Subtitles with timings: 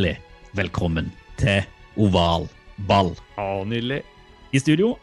[0.00, 1.66] Hjertelig velkommen til
[2.00, 2.46] Oval
[2.88, 3.10] ball.
[3.36, 3.98] Å, nydelig.
[4.56, 4.94] I studio,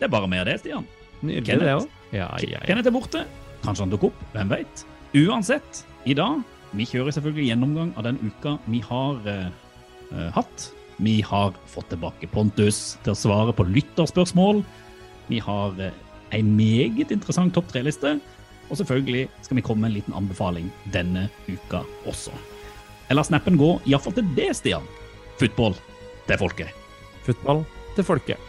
[0.00, 0.86] det er bare meg og det, Stian.
[1.20, 1.68] Nydelig Kenneth.
[1.68, 1.84] det òg.
[2.10, 2.62] Ja, ja, ja.
[2.66, 3.20] Kenneth er borte.
[3.62, 4.82] Kanskje han dukker opp, hvem vet.
[5.20, 6.40] Uansett, i dag
[6.74, 9.44] vi kjører selvfølgelig gjennomgang av den uka vi har eh,
[10.10, 10.66] eh, hatt.
[10.98, 14.64] Vi har fått tilbake Pontus til å svare på lytterspørsmål.
[15.28, 15.94] Vi har eh,
[16.34, 18.16] en meget interessant topp tre-liste.
[18.66, 22.34] Og selvfølgelig skal vi komme med en liten anbefaling denne uka også.
[23.04, 24.86] Jeg lar snappen gå iallfall til det, Stian.
[25.36, 25.76] Football
[26.24, 26.70] til folket.
[27.26, 27.64] Football
[27.96, 28.40] til folket.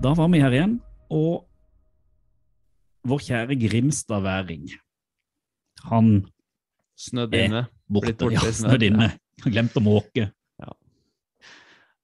[0.00, 0.78] Da var vi her igjen,
[1.12, 1.46] og
[3.08, 4.68] vår kjære Grimstad-væring
[5.88, 6.08] Han
[7.00, 7.64] Snødd Eh, inne.
[7.88, 9.10] borte, borte ja, snødd inne.
[9.46, 10.26] Glemt å måke.
[10.60, 10.72] Ja.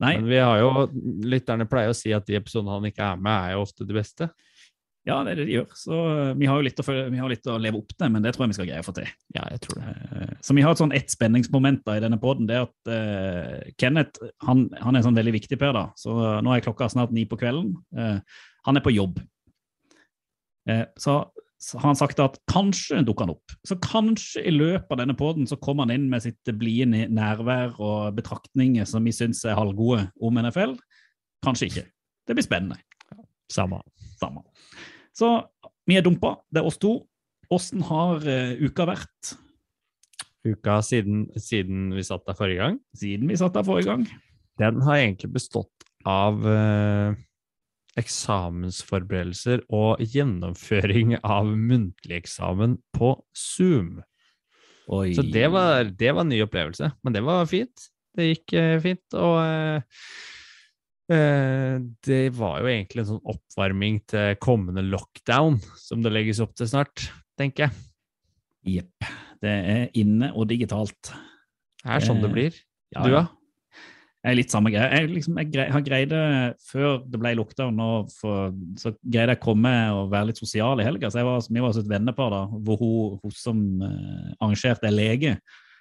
[0.01, 0.71] Nei, Men vi har jo,
[1.25, 3.97] lytterne pleier å si at de episodene han ikke er med, er jo ofte de
[3.97, 4.29] beste.
[5.07, 5.69] ja, det er det de gjør.
[5.79, 8.25] Så eh, vi har jo litt å, vi har litt å leve opp til, men
[8.25, 9.07] det tror jeg vi skal greie å få til.
[9.37, 9.93] Ja, jeg tror det.
[10.17, 12.49] Eh, Så vi har et sånn ett spenningsmoment da i denne poden.
[12.49, 15.85] Det er at uh, Kenneth han, han er sånn veldig viktig per, da.
[16.01, 17.77] Så uh, nå er klokka snart ni på kvelden.
[17.95, 18.19] Uh,
[18.67, 19.21] han er på jobb.
[20.99, 21.13] Så
[21.79, 23.55] har han sagt at kanskje dukker han opp.
[23.67, 27.79] Så kanskje i løpet av denne poden så kommer han inn med sitt blide nærvær
[27.81, 30.77] og betraktninger som vi syns er halvgode om NFL.
[31.47, 31.87] Kanskje ikke.
[32.29, 32.79] Det blir spennende.
[33.53, 33.81] Samme.
[34.21, 34.45] Samme.
[35.17, 35.33] Så
[35.89, 36.37] vi er dumpa.
[36.53, 36.99] Det er oss to.
[37.53, 39.37] Åssen har uh, uka vært
[40.47, 44.05] Uka siden, siden vi satt der forrige gang, siden vi satt der forrige gang?
[44.61, 47.17] den har egentlig bestått av eh,
[48.01, 54.01] eksamensforberedelser og gjennomføring av muntlig eksamen på Zoom.
[54.93, 55.11] Oi.
[55.17, 57.89] Så det var, det var en ny opplevelse, men det var fint.
[58.17, 60.03] Det gikk eh, fint, og eh,
[61.13, 61.75] eh,
[62.07, 66.71] det var jo egentlig en sånn oppvarming til kommende lockdown, som det legges opp til
[66.71, 67.83] snart, tenker jeg.
[68.79, 69.11] Jepp.
[69.43, 71.13] Det er inne og digitalt.
[71.83, 72.63] Det er sånn det Eh, blir.
[72.95, 73.21] Ja, Du, ja.
[73.21, 73.27] da?
[73.27, 73.36] Jeg
[74.27, 74.89] er litt samme greie.
[74.91, 76.25] Jeg, liksom, jeg grei, har greid det
[76.67, 80.83] før det ble lockdown, og for, så greide jeg å komme og være litt sosial
[80.83, 81.11] i helga.
[81.11, 84.89] Så jeg var, vi var også et vennepar da, hvor hun, hun som eh, arrangerte,
[84.89, 85.37] er lege.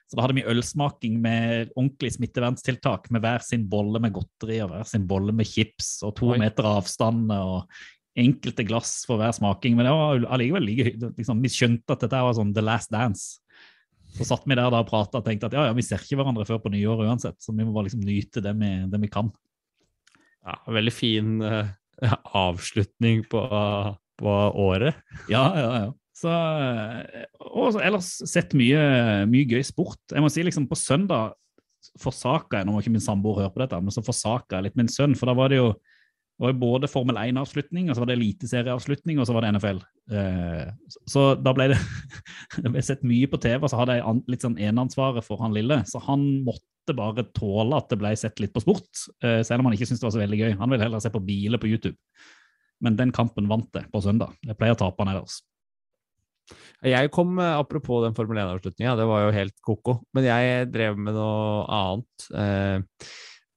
[0.05, 4.71] Så da hadde vi ølsmaking med ordentlig smitteverntiltak, med hver sin bolle med godteri og
[4.73, 6.39] hver sin bolle med chips og to Oi.
[6.43, 7.65] meter avstand og
[8.15, 9.75] enkelte glass for hver smaking.
[9.75, 13.41] Men det var allikevel like liksom, Vi skjønte at dette var sånn The Last Dance.
[14.15, 16.19] Så satt vi der da og prata og tenkte at ja, ja, vi ser ikke
[16.21, 19.11] hverandre før på nyåret uansett, så vi må bare liksom nyte det vi, det vi
[19.11, 19.31] kan.
[20.45, 21.73] Ja, veldig fin uh,
[22.37, 23.41] avslutning på,
[24.21, 25.01] på året.
[25.31, 25.93] Ja, ja, ja.
[26.15, 28.79] Så, eh, og ellers sett mye,
[29.27, 29.99] mye gøy sport.
[30.13, 31.35] Jeg må si liksom på søndag
[32.01, 34.79] forsaka jeg, nå må ikke min samboer høre på dette, men så forsaka jeg litt
[34.79, 35.73] min sønn, for da var det jo
[36.35, 39.77] det var både Formel 1-avslutning, og så var det eliteserieavslutning, og så var det NFL.
[40.11, 40.65] Eh,
[41.07, 41.77] så- da ble det
[42.61, 45.55] Det ble sett mye på TV, og så hadde jeg litt sånn eneansvaret for han
[45.55, 49.59] lille, så han måtte bare tåle at det ble sett litt på sport, eh, selv
[49.63, 50.57] om han ikke syntes det var så veldig gøy.
[50.59, 51.95] Han ville heller se på biler på YouTube.
[52.83, 54.35] Men den kampen vant det på søndag.
[54.43, 55.39] Jeg pleier å tape han ellers.
[56.83, 60.99] Jeg kom, eh, apropos den Formel 1-avslutninga, det var jo helt ko-ko, men jeg drev
[60.99, 62.27] med noe annet.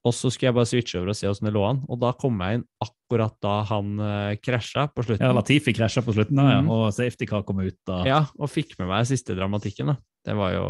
[0.08, 2.00] Eh, og så skulle jeg bare switche over og se åssen det lå an, og
[2.02, 5.24] da kom jeg inn akkurat da han uh, krasja på slutten.
[5.28, 6.70] Ja, Latifi krasja på slutten, da, ja, Mm.
[6.72, 7.76] og safety car kom ut.
[7.86, 8.02] Da.
[8.08, 9.92] Ja, og fikk med meg siste dramatikken.
[9.92, 9.96] da.
[10.24, 10.64] Det var jo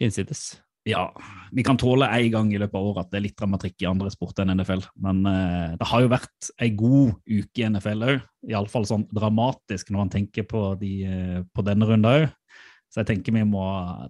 [0.00, 0.60] hinsides.
[0.88, 1.12] Ja,
[1.54, 3.86] vi kan tåle en gang i løpet av året at det er litt dramatikk i
[3.86, 4.82] andre sport enn NFL.
[4.98, 8.24] Men uh, det har jo vært ei god uke i NFL òg.
[8.50, 12.26] Iallfall sånn dramatisk når man tenker på, de, uh, på denne runden òg.
[12.90, 13.62] Så jeg tenker vi må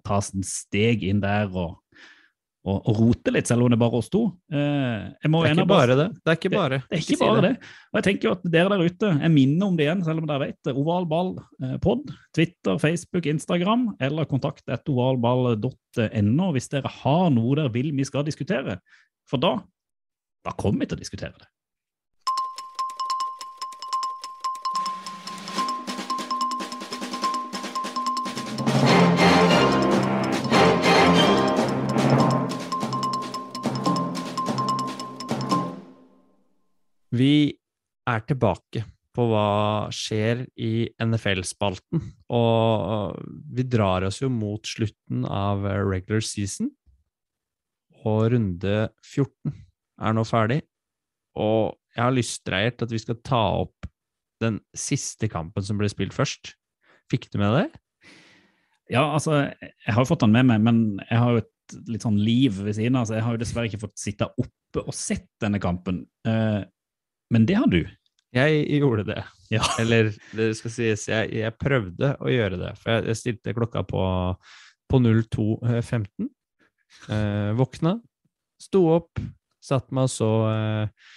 [0.02, 1.76] ta oss en steg inn der og,
[2.62, 4.22] og, og rote litt, selv om det er bare oss to.
[4.54, 6.08] Eh, jeg må Det er ikke bare det.
[6.20, 6.78] Det er ikke bare.
[6.86, 7.52] Det er ikke bare det.
[7.90, 10.28] Og jeg tenker jo at dere der ute, jeg minner om det igjen, selv om
[10.30, 10.76] dere vet det.
[10.78, 11.76] Ovalball eh,
[12.36, 18.78] Twitter, Facebook, Instagram, eller kontakt ovalball.no hvis dere har noe dere vil vi skal diskutere.
[19.30, 19.56] For da
[20.42, 21.48] da kommer vi til å diskutere det.
[37.12, 37.52] Vi
[38.08, 42.00] er tilbake på hva skjer i NFL-spalten,
[42.32, 43.18] og
[43.52, 46.70] vi drar oss jo mot slutten av regular season.
[48.02, 49.52] Og runde 14
[50.02, 50.62] er nå ferdig,
[51.38, 53.88] og jeg har lyst, til at vi skal ta opp
[54.42, 56.54] den siste kampen som ble spilt først.
[57.12, 57.66] Fikk du med det?
[58.90, 62.04] Ja, altså, jeg har jo fått den med meg, men jeg har jo et litt
[62.04, 64.96] sånn liv ved siden av, så jeg har jo dessverre ikke fått sitte oppe og
[64.96, 66.02] sett denne kampen.
[66.28, 66.62] Eh,
[67.32, 67.80] men det har du.
[68.32, 69.22] Jeg gjorde det.
[69.52, 69.64] Ja.
[69.82, 72.72] Eller det skal sies, jeg, jeg prøvde å gjøre det.
[72.80, 74.04] For jeg, jeg stilte klokka på,
[74.88, 76.30] på 02.15.
[77.12, 77.96] Eh, våkna,
[78.60, 79.20] sto opp,
[79.64, 81.12] satt meg og så eh,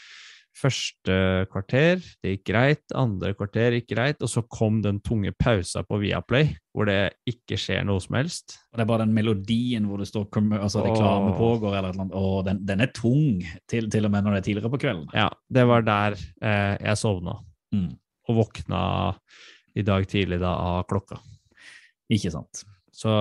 [0.56, 1.16] første
[1.52, 2.00] kvarter.
[2.24, 2.84] Det gikk greit.
[2.96, 4.22] Andre kvarter gikk greit.
[4.24, 8.58] Og så kom den tunge pausa på Viaplay, hvor det ikke skjer noe som helst.
[8.72, 10.30] Og det er bare den melodien hvor det står
[10.60, 14.38] altså, reklame pågår, eller noe, og den, den er tung, til, til og med når
[14.38, 15.10] det er tidligere på kvelden.
[15.16, 17.40] Ja, det var der eh, jeg sovna.
[17.76, 17.92] Mm.
[18.30, 18.86] Og våkna
[19.76, 21.20] i dag tidlig da av klokka.
[22.16, 22.64] Ikke sant?
[22.96, 23.12] Så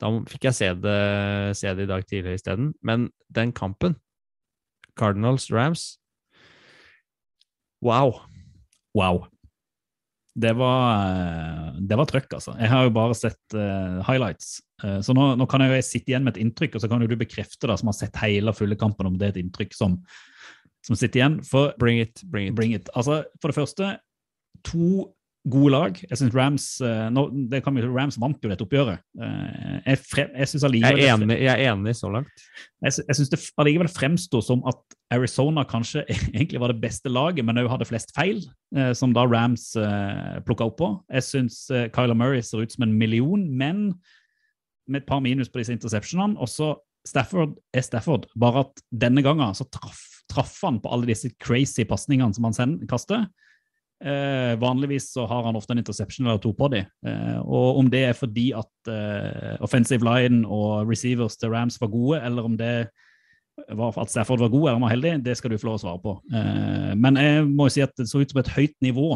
[0.00, 1.00] da fikk jeg se det,
[1.56, 2.74] se det i dag tidlig isteden.
[2.84, 3.96] Men den kampen,
[5.00, 5.99] Cardinals-Rams
[7.84, 8.20] Wow!
[8.96, 9.26] Wow.
[10.34, 12.54] Det var, eh, det var trøkk, altså.
[12.60, 14.60] Jeg har jo bare sett uh, highlights.
[14.82, 17.02] Uh, så nå, nå kan jeg jo sitte igjen med et inntrykk, og så kan
[17.02, 19.40] jo du bekrefte, da, som har sett hele og fulle kampen, om det er et
[19.42, 19.98] inntrykk som,
[20.86, 21.40] som sitter igjen.
[21.46, 22.56] For Bring it, bring it.
[22.58, 22.92] Bring it.
[22.94, 23.94] Altså, for det første,
[24.70, 25.10] to
[25.48, 25.96] gode lag.
[26.04, 29.00] Jeg synes Rams eh, nå, det kan vi, Rams vant jo dette oppgjøret.
[29.16, 32.44] Eh, Jeg, fre, jeg synes Jeg er enig, jeg er enig så langt.
[32.84, 34.80] jeg, jeg synes det allikevel fremstår som at
[35.16, 36.04] Arizona kanskje
[36.34, 38.44] egentlig var det beste laget, men også hadde flest feil,
[38.76, 39.70] eh, som da Rams
[40.44, 40.92] plukka opp på.
[41.08, 41.64] Jeg syns
[41.96, 43.94] Kyler Murray ser ut som en million, men
[44.90, 46.36] med et par minus på disse interceptionene.
[46.42, 46.74] Også
[47.06, 51.86] Stafford er Stafford, bare at denne gangen så traff, traff han på alle disse crazy
[51.88, 53.24] pasningene som han send, kaster.
[54.00, 56.88] Eh, vanligvis så har han ofte en interception eller to på dem.
[57.06, 61.92] Eh, og om det er fordi at eh, offensive line og receivers til Rams var
[61.92, 62.88] gode, eller om det
[63.68, 66.02] var at Stafford var god eller var heldig, det skal du få lov å svare
[66.02, 66.14] på.
[66.32, 69.08] Eh, men jeg må jo si at det så ut som et høyt nivå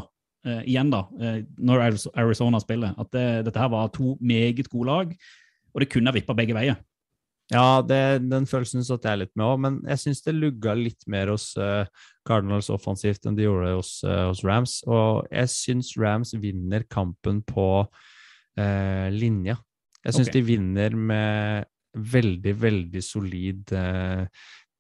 [0.47, 2.95] eh, igjen, da, eh, når Arizona spiller.
[3.01, 5.15] At det, dette her var to meget gode lag,
[5.75, 6.77] og det kunne ha vippa begge veier.
[7.53, 11.05] Ja, det, den følelsen satt jeg litt med òg, men jeg syns det lugga litt
[11.11, 11.85] mer hos uh,
[12.25, 14.79] Cardinals offensivt enn det gjorde hos, uh, hos Rams.
[14.89, 19.59] Og jeg syns Rams vinner kampen på uh, linja.
[20.05, 20.39] Jeg syns okay.
[20.41, 23.71] de vinner med veldig, veldig solid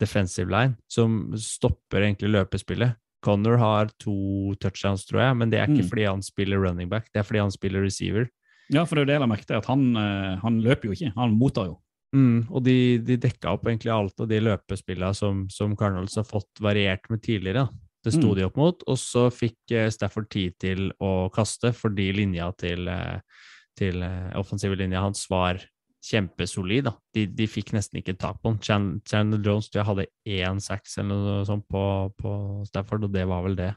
[0.03, 2.99] defensive line, som stopper egentlig løpespillet.
[3.25, 5.93] Connor har to touchdowns, tror jeg, men det er ikke Mm.
[5.93, 8.27] fordi han spiller running back, det er fordi han spiller receiver.
[8.69, 9.87] Ja, for det er jo det jeg la merke til, at han,
[10.43, 11.79] han løper jo ikke, han mottar jo.
[12.15, 16.27] Mm, og de, de dekka opp egentlig alt av de løpespillene som, som Cardinals har
[16.29, 17.67] fått variert med tidligere.
[17.67, 17.85] da.
[18.05, 18.37] Det sto Mm.
[18.37, 22.87] de opp mot, og så fikk eh, Stafford tid til å kaste fordi linja til,
[22.89, 23.21] eh,
[23.81, 25.59] til eh, offensive linja hans var
[26.05, 26.85] kjempesolid.
[26.85, 26.93] da.
[27.17, 28.61] De, de fikk nesten ikke tak på den.
[28.61, 32.35] Chan, Chandler Jones tror jeg hadde én sacks eller noe sånt på, på
[32.69, 33.73] Stafford, og det var vel det.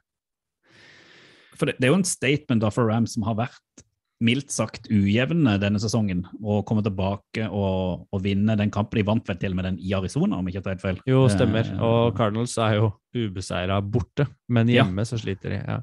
[1.55, 3.86] For det, det er jo en statement da for Rams som har vært
[4.23, 8.97] mildt sagt ujevne denne sesongen, og komme tilbake og, og vinne den kampen.
[8.97, 11.01] De vant vel til og med den i Arizona, om ikke jeg tar helt feil.
[11.05, 11.69] Jo, stemmer.
[11.69, 14.83] Eh, Og Cardinals er jo ubeseira borte, men Ja.
[14.83, 15.59] hjemme så sliter de.
[15.67, 15.79] Ja.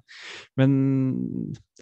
[0.59, 0.75] Men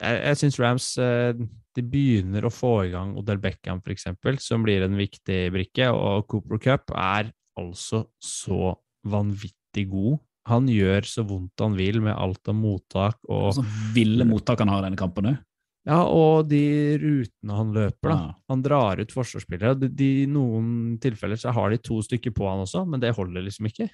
[0.00, 1.32] jeg, jeg syns Rams eh,
[1.76, 4.11] de begynner å få i gang Odell Beckham, f.eks.,
[4.44, 5.88] som blir en viktig brikke.
[5.92, 8.75] Og Cooper Cup er altså så
[9.09, 10.18] vanvittig god.
[10.50, 14.59] Han gjør så vondt han vil med alt av mottak og Og så ville mottak
[14.59, 15.40] han har i denne kampen òg.
[15.89, 16.62] Ja, og de
[17.03, 18.15] rutene han løper, da.
[18.15, 18.35] Ja.
[18.53, 19.91] Han drar ut forsvarsspillere.
[19.91, 23.67] I noen tilfeller så har de to stykker på han også, men det holder liksom
[23.71, 23.89] ikke.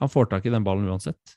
[0.00, 1.36] Han får tak i den ballen uansett.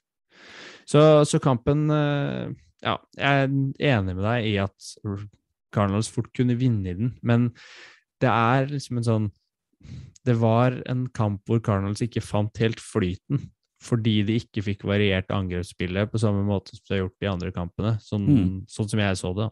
[0.89, 2.49] Så, så kampen eh,
[2.83, 3.51] Ja, jeg er
[3.93, 4.89] enig med deg i at
[5.73, 7.51] Cardinals fort kunne vinne i den, men
[8.21, 9.29] det er liksom en sånn
[10.25, 13.45] Det var en kamp hvor Cardinals ikke fant helt flyten.
[13.83, 17.51] Fordi de ikke fikk variert angrepsspillet på samme måte som de har gjort de andre
[17.55, 17.97] kampene.
[18.03, 18.65] Sånn, Mm.
[18.71, 19.49] sånn som jeg så det.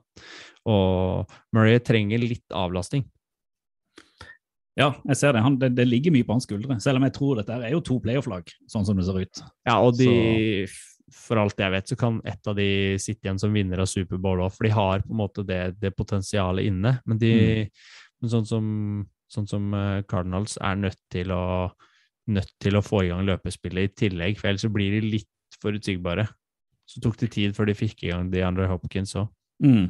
[0.72, 3.04] Og Murray trenger litt avlastning.
[4.80, 5.42] Ja, jeg ser det.
[5.44, 5.74] Han, det.
[5.76, 6.78] Det ligger mye på hans skuldre.
[6.82, 9.42] Selv om jeg tror dette er jo to playoff-lag, sånn som det ser ut.
[9.68, 10.08] Ja, og de,
[11.12, 14.46] for alt jeg vet, så kan ett av de sitte igjen som vinner av Superbowl
[14.46, 16.96] òg, for de har på en måte det, det potensialet inne.
[17.06, 17.34] Men de,
[18.22, 18.72] men sånn som,
[19.32, 21.44] sånn som eh, Cardinals er nødt til å
[22.30, 26.28] nødt til å få i gang løpespillet i tillegg, for ellers blir de litt forutsigbare.
[26.90, 29.32] Så tok det tid før de fikk i gang de andre Hopkins òg.
[29.64, 29.90] Mm.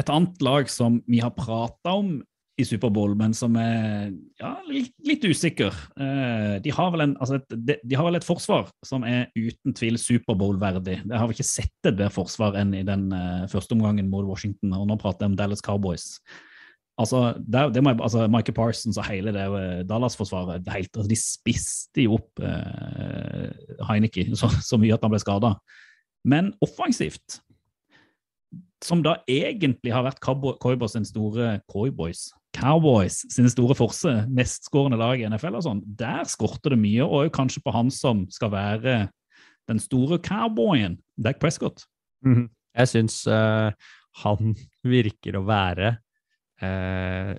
[0.00, 2.16] Et annet lag som vi har prata om
[2.60, 5.72] i Superbowl, men som er ja, litt, litt usikker.
[5.96, 9.96] Eh, de, har en, altså et, de, har vel et forsvar som er uten tvil
[10.00, 10.98] Superbowl-verdig.
[11.08, 14.28] Det har vi ikke sett et bedre forsvar enn i den uh, første omgangen mot
[14.28, 16.10] Washington, og nå prater jeg om Dallas Cowboys.
[17.00, 22.04] Altså, det, det må altså Michael Parsons og hele det uh, Dallas-forsvaret altså, De spiste
[22.04, 23.48] jo opp eh,
[23.88, 25.54] Heineke så, så, mye at han ble skada.
[26.28, 27.40] Men offensivt
[28.82, 35.22] som da egentlig har vært Cowboys sin store Cowboys, Cowboys sin store forse, mestskårende lag
[35.22, 38.96] i NFL og sånn, der skorter det mye, og kanskje på han som skal være
[39.70, 41.86] den store cowboyen, Dac Prescott.
[42.26, 42.48] Mm.
[42.74, 43.70] Jeg syns uh,
[44.24, 45.94] han virker å være
[46.62, 47.32] uh,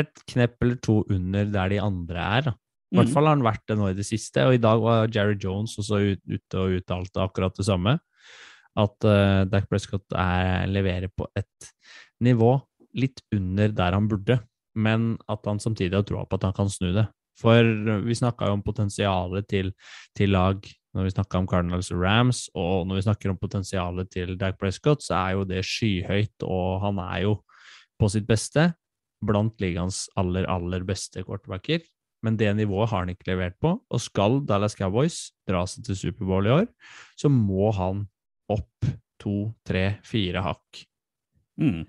[0.00, 2.48] et knepp eller to under der de andre er.
[2.48, 2.54] Da.
[2.92, 3.14] I hvert mhm.
[3.16, 5.78] fall har han vært det nå i det siste, og i dag var Jerry Jones
[5.80, 7.98] også ute og uttalte akkurat det samme.
[8.74, 11.70] At uh, Dac Prescott er, leverer på et
[12.22, 12.56] nivå
[12.98, 14.38] litt under der han burde
[14.74, 17.06] men at han samtidig har troa på at han kan snu det.
[17.38, 17.66] For
[18.06, 19.72] vi snakka jo om potensialet til,
[20.14, 20.60] til, lag
[20.94, 24.60] når vi snakka om Cardinals og Rams, og når vi snakker om potensialet til Dac
[24.60, 27.32] Prescott, så er jo det skyhøyt, og han er jo
[28.04, 28.68] på sitt beste
[29.24, 31.80] blant ligaens aller, aller beste quarterbacker.
[32.24, 35.98] Men det nivået har han ikke levert på, og skal Dallas Cowboys dra seg til
[36.06, 36.68] Superbowl i år,
[37.20, 38.06] så må han
[38.52, 38.88] opp
[39.20, 40.84] to, tre, fire hakk.
[41.60, 41.84] Mm.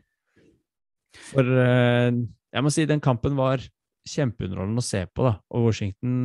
[1.32, 3.64] For uh, jeg må si den kampen var
[4.06, 5.38] kjempeunderholdende å se på, da.
[5.56, 6.20] Og Washington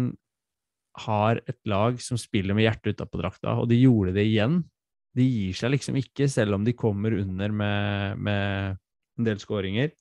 [1.07, 4.61] har et lag som spiller med hjertet utapå drakta, og de gjorde det igjen.
[5.17, 8.81] De gir seg liksom ikke, selv om de kommer under med, med
[9.21, 9.93] en del skåringer.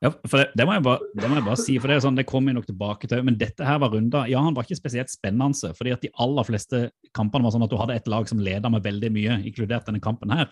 [0.00, 2.16] Ja, for det, det, må bare, det, må jeg bare, si, for det er sånn,
[2.16, 3.20] det kommer jeg nok tilbake til.
[3.26, 4.24] Men dette her var runda.
[4.32, 7.72] Ja, han var ikke spesielt spennende, fordi at de aller fleste kampene var sånn at
[7.72, 10.48] du hadde et lag som leda med veldig mye, inkludert denne kampen her.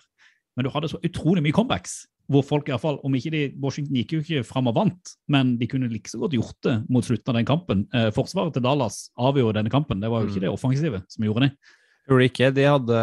[0.57, 3.39] Men du hadde så utrolig mye comebacks hvor folk i hvert fall, om ikke de,
[3.61, 6.75] Washington gikk jo ikke fram og vant, men de kunne like så godt gjort det
[6.93, 7.81] mot slutten av den kampen.
[7.89, 9.97] Eh, forsvaret til Dallas avgjorde denne kampen.
[10.03, 10.45] Det var jo ikke mm.
[10.45, 11.73] det offensive som gjorde det.
[12.09, 12.51] Gjorde de ikke.
[12.57, 12.99] De hadde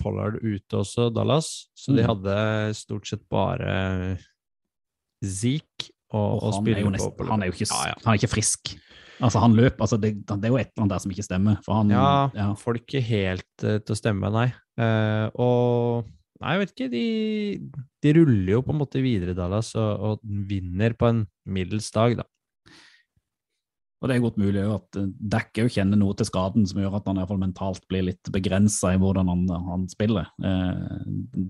[0.00, 2.08] Pollard ute også, Dallas, så de mm.
[2.10, 2.36] hadde
[2.74, 3.74] stort sett bare
[5.22, 7.28] Zeke og, og spille nesten, på.
[7.30, 8.00] Han er ikke, ja, ja.
[8.02, 8.74] Han er ikke frisk.
[9.22, 11.60] Altså, han løp, altså det, det, er jo et eller annet der som ikke stemmer.
[11.68, 14.48] Han, ja, ja, får det ikke helt uh, til å stemme, nei.
[14.80, 16.10] Uh, og
[16.42, 16.90] Nei, jeg vet ikke.
[16.90, 17.02] De,
[18.02, 22.16] de, ruller jo på en måte videre, Dallas, og, og vinner på en middels dag,
[22.18, 22.26] da.
[24.02, 27.06] Og Det er godt mulig at eh, òg kjenner noe til skaden som gjør at
[27.06, 30.26] han i hvert fall mentalt blir litt begrensa i hvordan han, han spiller.
[30.42, 31.04] Eh,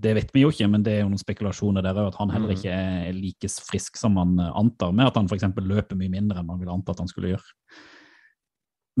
[0.05, 2.33] det vet vi jo ikke, men det er jo noen spekulasjoner der òg, at han
[2.35, 2.59] heller mm.
[2.59, 5.49] ikke er like frisk som man antar, med at han f.eks.
[5.57, 7.55] løper mye mindre enn man ville anta at han skulle gjøre.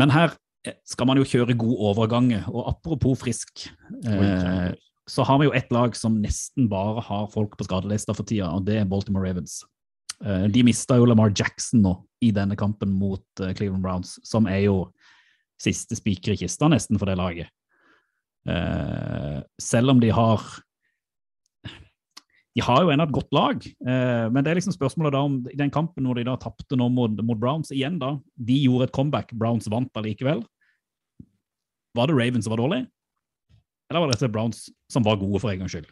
[0.01, 0.33] Men her
[0.65, 3.67] eh, skal man jo kjøre god overgang, og apropos frisk
[4.01, 4.73] eh,
[5.09, 8.49] så har vi jo ett lag som nesten bare har folk på skadelista for tida,
[8.55, 9.61] og det er Baltimore Ravens.
[10.21, 14.47] Eh, de mista jo Lamar Jackson nå i denne kampen mot eh, Cleveland Browns, som
[14.47, 14.77] er jo
[15.61, 17.51] siste spiker i kista nesten for det laget.
[18.47, 20.43] Eh, selv om de har
[22.53, 25.55] De har jo ennå et godt lag, men det er liksom spørsmålet da om i
[25.57, 28.11] den kampen hvor de da tapte nå mot, mot Browns igjen, da.
[28.37, 30.43] De gjorde et comeback, Browns vant allikevel.
[31.97, 32.83] Var det Ravens som var dårlig?
[33.89, 35.89] Eller var det Browns som var gode for en gangs skyld?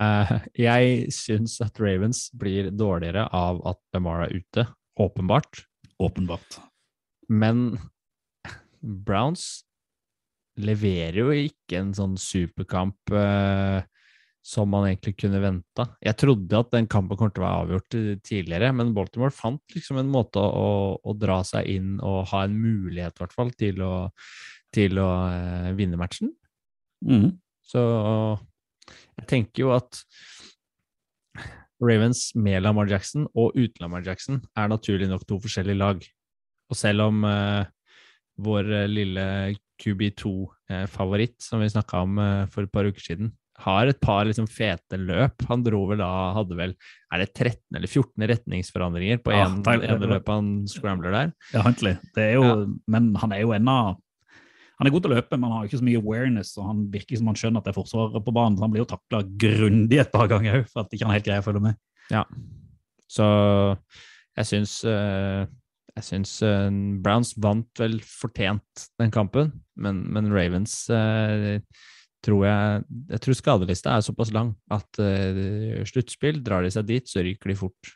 [0.00, 4.64] Uh, jeg syns at Ravens blir dårligere av at Lamar er ute.
[5.00, 5.64] Åpenbart.
[6.00, 6.60] Åpenbart.
[7.28, 7.74] Men
[8.80, 9.66] Browns
[10.60, 13.80] leverer jo ikke en sånn superkamp uh,
[14.40, 15.84] som man egentlig kunne venta.
[16.00, 20.00] Jeg trodde at den kampen kom til å være avgjort tidligere, men Baltimore fant liksom
[20.00, 23.84] en måte å, å dra seg inn og ha en mulighet, i hvert fall, til
[23.84, 23.94] å,
[24.72, 26.32] til å uh, vinne matchen.
[27.04, 27.34] Mm.
[27.68, 27.82] Så
[29.20, 30.02] jeg tenker jo at
[31.80, 36.02] Ravens med Lamar Jackson og uten Lamar Jackson er naturlig nok to forskjellige lag.
[36.70, 37.64] Og selv om uh,
[38.40, 39.24] vår lille
[39.80, 44.46] QB2-favoritt, som vi snakka om uh, for et par uker siden, har et par liksom,
[44.48, 45.42] fete løp.
[45.50, 46.76] Han dro vel da hadde vel
[47.12, 51.34] er det 13 eller 14 retningsforandringer på én ja, løp han scrambler der.
[51.52, 51.96] Ja, egentlig.
[52.16, 52.60] Det er jo, ja.
[52.92, 53.76] Men han er jo ennå
[54.80, 56.78] han er god til å løpe, men han har ikke så mye awareness, og han
[56.88, 58.56] virker som han skjønner at det er forsvaret på banen.
[58.56, 61.26] så Han blir jo takla grundig et par ganger òg, for at ikke han helt
[61.26, 61.76] greier å følge med.
[62.08, 62.24] Ja,
[63.10, 63.26] så
[64.38, 65.44] jeg syns uh,
[65.98, 66.70] jeg syns uh,
[67.04, 71.60] Browns vant vel fortjent den kampen, men, men Ravens uh,
[72.24, 75.00] tror jeg Jeg tror skadelista er såpass lang at
[75.88, 77.92] sluttspill, drar de seg dit, så ryker de fort.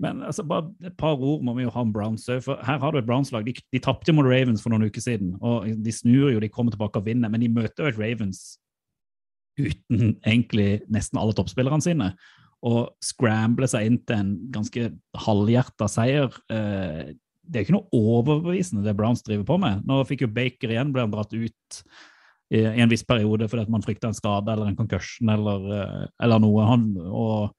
[0.00, 2.46] Men altså, bare et par ord må vi jo ha om Browns òg.
[2.64, 3.44] Her har du et Browns-lag.
[3.44, 5.34] De, de tapte mot Ravens for noen uker siden.
[5.44, 8.44] og De snur jo, de kommer tilbake og vinner, men de møter jo et Ravens
[9.60, 12.12] uten egentlig nesten alle toppspillerne sine.
[12.66, 14.88] Og scramble seg inn til en ganske
[15.26, 16.32] halvhjerta seier.
[16.52, 17.12] Eh,
[17.50, 19.84] det er jo ikke noe overbevisende, det Browns driver på med.
[19.88, 21.82] Nå fikk jo Baker igjen, ble han dratt ut
[22.50, 26.06] i en viss periode fordi at man frykta en skade eller en concussion eller, eh,
[26.24, 26.66] eller noe.
[26.66, 27.52] Han, og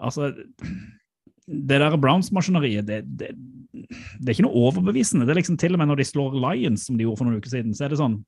[0.00, 0.30] altså
[1.50, 3.32] det der Browns-maskineriet, det, det,
[3.72, 5.26] det, er ikke noe overbevisende.
[5.26, 7.42] Det er liksom Til og med når de slår Lions, som de gjorde for noen
[7.42, 8.20] uker siden, så er det sånn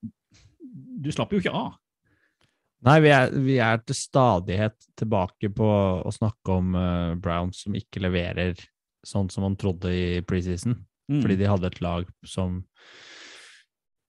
[1.03, 1.79] Du slapper jo ikke av.
[2.83, 5.69] Nei, vi er, vi er til stadighet tilbake på
[6.03, 8.59] å snakke om uh, Browns som ikke leverer
[9.07, 10.75] sånn som man trodde i preseason.
[11.11, 11.21] Mm.
[11.23, 12.63] Fordi de hadde et lag som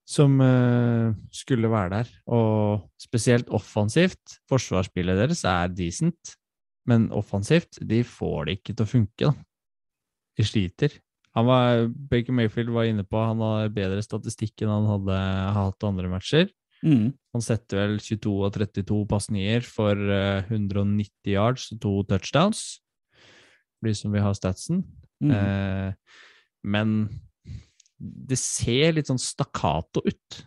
[0.10, 2.10] som uh, skulle være der.
[2.34, 4.40] Og spesielt offensivt.
[4.52, 6.34] Forsvarsspillet deres er decent.
[6.90, 9.34] Men offensivt, de får det ikke til å funke, da.
[10.40, 10.96] De sliter.
[11.38, 15.18] Han var, Baker Mayfield var inne på han har bedre statistikk enn han hadde
[15.56, 16.50] hatt andre matcher.
[16.84, 17.14] Mm.
[17.34, 22.64] Han setter vel 22 av 32 pasninger for uh, eh, 190 yards og to touchdowns,
[23.84, 24.84] de som vil ha statsen.
[25.24, 25.32] Mm.
[25.32, 26.18] Eh,
[26.76, 26.96] men
[27.98, 30.44] det ser litt sånn stakkato ut.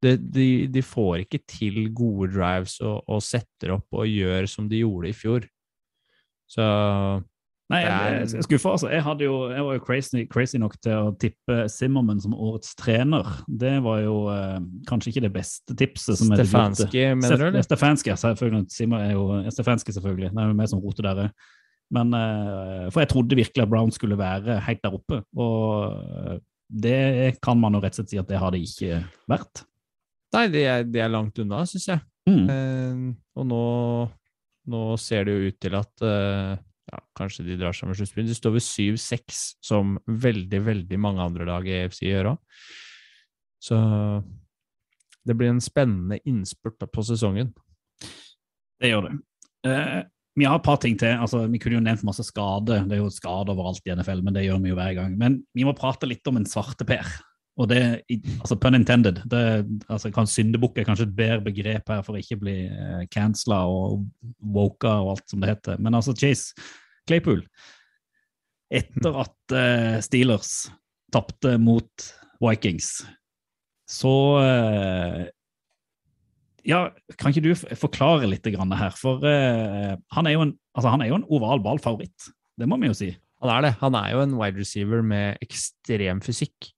[0.00, 4.68] Det, de, de, får ikke til gode drives og, og, setter opp og gjør som
[4.70, 5.44] de gjorde i fjor.
[6.50, 6.64] Så
[7.70, 8.88] Nei, jeg, jeg skuffa, altså.
[8.90, 13.28] Jeg, jo, jeg, var jo crazy, crazy, nok til å tippe Simmermann som årets trener.
[13.46, 14.56] Det var jo eh,
[14.88, 16.18] kanskje ikke det beste tipset.
[16.18, 17.46] som Stefanski, mener du?
[17.52, 17.62] eller?
[17.62, 18.64] Stefanski, selvfølgelig.
[18.74, 20.32] Simmer er jo Stefanski, selvfølgelig.
[20.34, 21.30] Det er jo vi som roter der.
[21.94, 25.22] Men, eh, for jeg trodde virkelig at Brown skulle være helt der oppe.
[25.38, 26.42] Og
[26.82, 29.62] det kan man jo rett og slett si at det har det ikke vært.
[30.36, 32.02] Nei, det er, det er langt unna, syns jeg.
[32.30, 32.42] Mm.
[32.52, 33.06] Eh,
[33.40, 33.62] og nå,
[34.70, 36.52] nå, ser det jo ut til at eh,
[36.90, 38.28] ja, kanskje de drar seg med sluttspill.
[38.28, 42.62] De står ved 7-6, som veldig, veldig mange andre lag i EFC gjør òg.
[43.60, 43.76] Så
[45.26, 47.52] det blir en spennende innspurt på sesongen.
[48.80, 49.18] Det gjør det.
[49.68, 49.98] Eh,
[50.38, 51.18] vi har et par ting til.
[51.20, 52.78] altså Vi kunne jo nevnt masse skade.
[52.88, 55.18] Det er jo skade overalt i NFL, men det gjør vi jo hver gang.
[55.20, 57.04] Men vi må prate litt om en svarteper.
[57.60, 57.80] Og det,
[58.40, 59.20] altså pun intended.
[59.28, 59.40] Det,
[59.92, 63.66] altså kan Syndebukk er kanskje et bedre begrep her for å ikke bli eh, cancela
[63.68, 64.06] og
[64.40, 65.82] woka og alt som det heter.
[65.82, 66.56] Men altså Chase
[67.08, 67.42] Claypool
[68.70, 70.70] Etter at eh, Steelers
[71.10, 72.06] tapte mot
[72.40, 73.00] Vikings,
[73.90, 75.24] så eh,
[76.68, 76.84] ja,
[77.18, 78.92] kan ikke du forklare litt her?
[78.94, 82.30] For uh, han, er en, altså, han, er jo en, oval ball-favoritt.
[82.60, 83.08] Det må vi jo si.
[83.40, 83.72] Han er det.
[83.80, 86.70] Han er jo en wide receiver med ekstrem fysikk.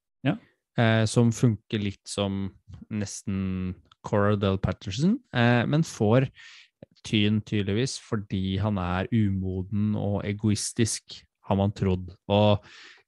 [0.79, 2.47] Uh, som funker litt som
[2.89, 6.27] nesten Cora Del Patterson, eh, men får
[7.07, 12.09] tyn tydeligvis fordi han er umoden og egoistisk, har man trodd.
[12.33, 12.65] Og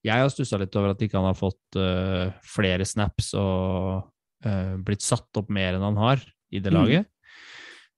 [0.06, 1.78] jeg har stussa litt over at ikke han har fått
[2.46, 4.04] flere snaps og
[4.84, 6.22] blitt satt opp mer enn han har
[6.54, 7.08] i det laget.
[7.08, 7.14] Mm.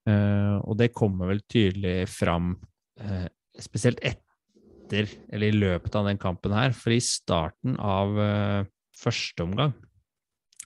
[0.06, 2.54] Uh, og det kommer vel tydelig fram,
[3.02, 3.26] uh,
[3.58, 6.74] spesielt etter, eller i løpet av den kampen her.
[6.76, 9.74] For i starten av uh, første omgang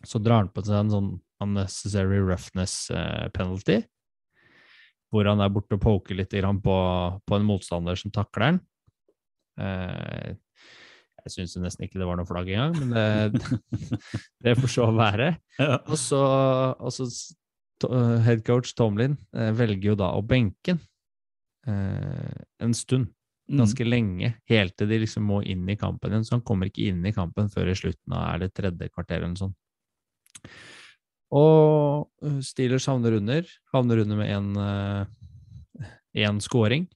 [0.07, 1.09] så drar han på seg en sånn
[1.45, 2.87] unnecessary roughness
[3.37, 3.81] penalty.
[5.13, 6.77] Hvor han er borte og poker litt på,
[7.27, 8.61] på, en motstander som takler han.
[11.21, 13.59] Jeg syns nesten ikke det var noe flagg engang, men det,
[14.47, 15.35] det får så være.
[15.61, 16.23] Og, så,
[16.79, 17.09] og, så,
[17.89, 20.77] Eh, headcoach Tomlin eh, velger jo da å benke
[21.67, 23.09] eh, en stund.
[23.51, 23.91] Ganske mm.
[23.91, 26.27] lenge, helt til de liksom må inn i kampen igjen.
[26.27, 29.19] Så han kommer ikke inn i kampen før i slutten av er det tredje kvarter
[29.19, 29.59] eller noe sånt.
[31.31, 34.31] Og Steelers havner under, havner under med
[36.19, 36.89] én scoring.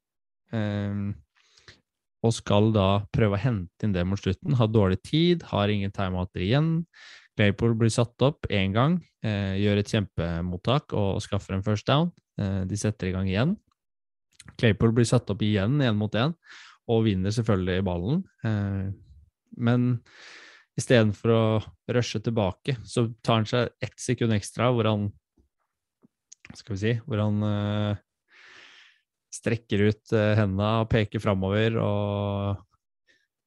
[0.55, 1.13] Um,
[2.25, 4.57] og skal da prøve å hente inn det mot slutten.
[4.57, 6.71] Har dårlig tid, har ingen timeouter igjen.
[7.37, 12.13] Claypool blir satt opp én gang, eh, gjør et kjempemottak og skaffer en first down.
[12.39, 13.57] Eh, de setter i gang igjen.
[14.59, 16.35] Claypool blir satt opp igjen én mot én
[16.91, 18.23] og vinner selvfølgelig ballen.
[18.45, 18.89] Eh,
[19.65, 19.87] men
[20.79, 21.45] istedenfor å
[21.95, 25.13] rushe tilbake, så tar han seg ett sekund ekstra hvor han
[26.55, 28.03] Skal vi si Hvor han eh,
[29.33, 32.61] strekker ut eh, hendene og peker framover og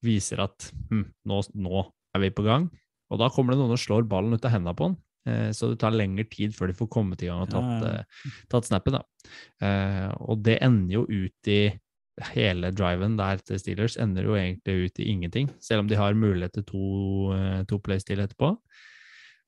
[0.03, 1.83] viser at hm, nå, nå
[2.15, 2.67] er vi på gang.
[3.11, 4.97] Og da kommer det noen og slår ballen ut av hendene på han.
[5.27, 7.91] Eh, så det tar lengre tid før de får kommet i gang og tatt, ja,
[7.91, 8.05] ja.
[8.05, 8.97] Eh, tatt snappen.
[8.97, 9.33] Da.
[9.67, 11.61] Eh, og det ender jo ut i
[12.31, 16.15] Hele driven der til Steelers ender jo egentlig ut i ingenting, selv om de har
[16.17, 16.85] mulighet til to,
[17.69, 18.55] to play-still etterpå.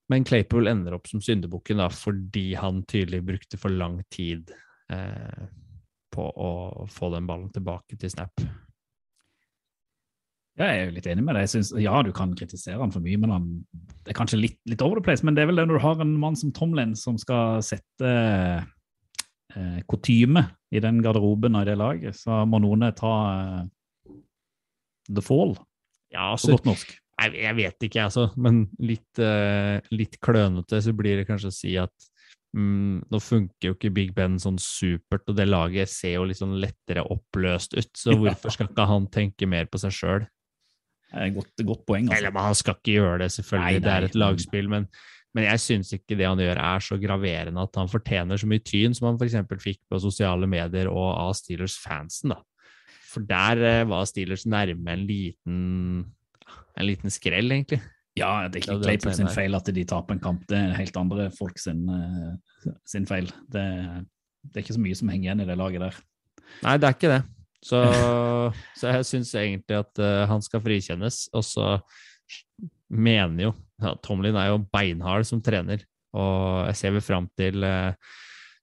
[0.10, 4.54] Men Claypool ender opp som syndebukken fordi han tydelig brukte for lang tid
[4.94, 5.46] eh,
[6.14, 8.46] på å få den ballen tilbake til snap.
[10.60, 11.46] Ja, jeg er jo litt enig med deg.
[11.46, 13.46] Jeg synes, ja, du kan kritisere han for mye, men han
[14.04, 15.24] det er kanskje litt, litt over the place.
[15.24, 18.14] Men det er vel det når du har en mann som Tomlin som skal sette
[19.56, 20.44] eh, kutyme
[20.74, 24.18] i den garderoben og i det laget, så må noen ta eh,
[25.10, 25.56] the fall,
[26.10, 26.92] Ja, på altså, godt norsk.
[27.22, 28.28] jeg, jeg vet ikke, altså.
[28.36, 32.10] Men litt, eh, litt klønete så blir det kanskje å si at
[32.58, 36.42] mm, nå funker jo ikke Big Ben sånn supert, og det laget ser jo litt
[36.42, 40.28] sånn lettere oppløst ut, så hvorfor skal ikke han tenke mer på seg sjøl?
[41.10, 42.10] Et godt, godt poeng.
[42.10, 42.18] Altså.
[42.20, 44.86] Eller men han skal ikke gjøre det, selvfølgelig, Nei, det er et lagspill, men,
[45.34, 48.66] men jeg syns ikke det han gjør er så graverende at han fortjener så mye
[48.66, 49.40] tyn som han f.eks.
[49.64, 52.36] fikk på sosiale medier og av Steelers-fansen.
[52.36, 52.44] da.
[53.10, 55.64] For der eh, var Steelers nærme en liten,
[56.78, 57.82] en liten skrell, egentlig.
[58.20, 60.46] Ja, det er ikke Claypool sin feil at de taper en kamp.
[60.50, 63.32] Det er helt andre folk sin, eh, sin feil.
[63.50, 63.66] Det,
[64.46, 66.00] det er ikke så mye som henger igjen i det laget der.
[66.66, 67.22] Nei, det er ikke det.
[67.60, 67.80] Så,
[68.80, 71.26] så jeg syns egentlig at uh, han skal frikjennes.
[71.36, 71.76] Og så
[72.90, 77.64] mener jo ja, Tomlin er jo beinhard som trener, og jeg ser vel fram til
[77.64, 77.94] uh,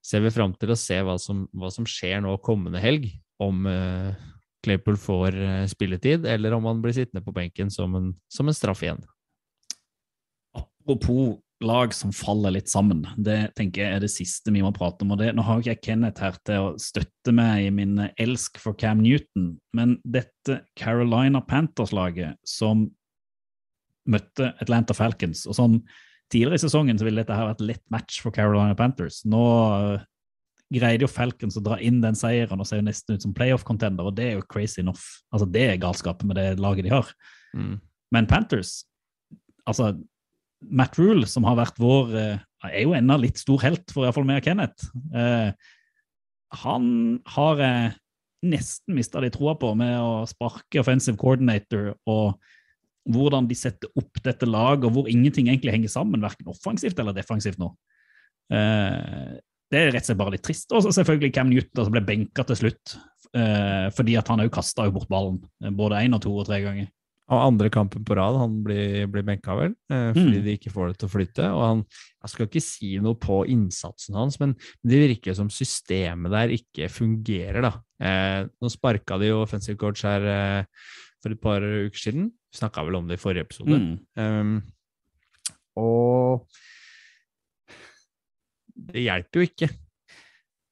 [0.06, 3.09] ser vel fram til å se hva som, hva som skjer nå kommende helg.
[3.42, 4.12] Om uh,
[4.64, 8.56] Claypool får uh, spilletid, eller om han blir sittende på benken som en, som en
[8.56, 9.02] straff igjen.
[10.56, 15.05] Apropos lag som faller litt sammen, det tenker jeg er det siste vi må prate
[15.05, 15.14] om.
[15.14, 18.61] og det, Nå har ikke jeg Kenneth her til å støtte meg i min elsk
[18.61, 22.90] for Cam Newton, men dette Carolina Panthers-laget som
[24.07, 25.79] møtte Atlanta Falcons, og sånn
[26.33, 29.23] tidligere i sesongen så ville dette her vært lett match for Carolina Panthers.
[29.27, 30.05] Nå øh,
[30.75, 34.07] greide jo Falcons å dra inn den seieren og ser jo nesten ut som playoff-contender,
[34.07, 35.23] og det er jo crazy enough.
[35.33, 37.11] Altså, det er galskapet med det laget de har.
[37.57, 37.79] Mm.
[38.14, 38.81] Men Panthers,
[39.66, 39.95] altså
[40.61, 44.27] Matt Rule, som har vært vår eh, er jo ennå litt stor helt for iallfall
[44.29, 44.88] meg og Kenneth.
[45.14, 45.51] Eh,
[46.62, 46.87] han
[47.37, 47.97] har eh,
[48.47, 52.37] nesten mista de troa på med å sparke offensive coordinator og
[53.07, 57.14] hvordan de setter opp dette laget, og hvor ingenting egentlig henger sammen, verken offensivt eller
[57.14, 57.71] defensivt nå.
[58.51, 59.37] Eh,
[59.71, 60.73] det er rett og slett bare litt trist.
[60.75, 62.97] Og selvfølgelig Cam Newton som ble benka til slutt,
[63.35, 66.90] eh, fordi at han òg kasta bort ballen eh, både én to og tre ganger.
[67.27, 70.45] Og andre kampen på rad, han blir, blir benka vel, eh, fordi Mm.
[70.45, 71.47] de ikke får det til å flytte.
[71.51, 71.81] Og han,
[72.23, 74.55] jeg skal ikke si noe på innsatsen hans, men
[74.87, 77.73] det virker som systemet der ikke fungerer, da.
[77.99, 80.65] Eh, nå sparka de jo offensive coach her eh,
[81.21, 82.31] for et par uker siden.
[82.31, 83.75] Vi snakka vel om det i forrige episode.
[83.75, 83.99] Mm.
[84.23, 84.62] Um,
[85.77, 86.47] og
[88.77, 89.69] det hjelper jo ikke.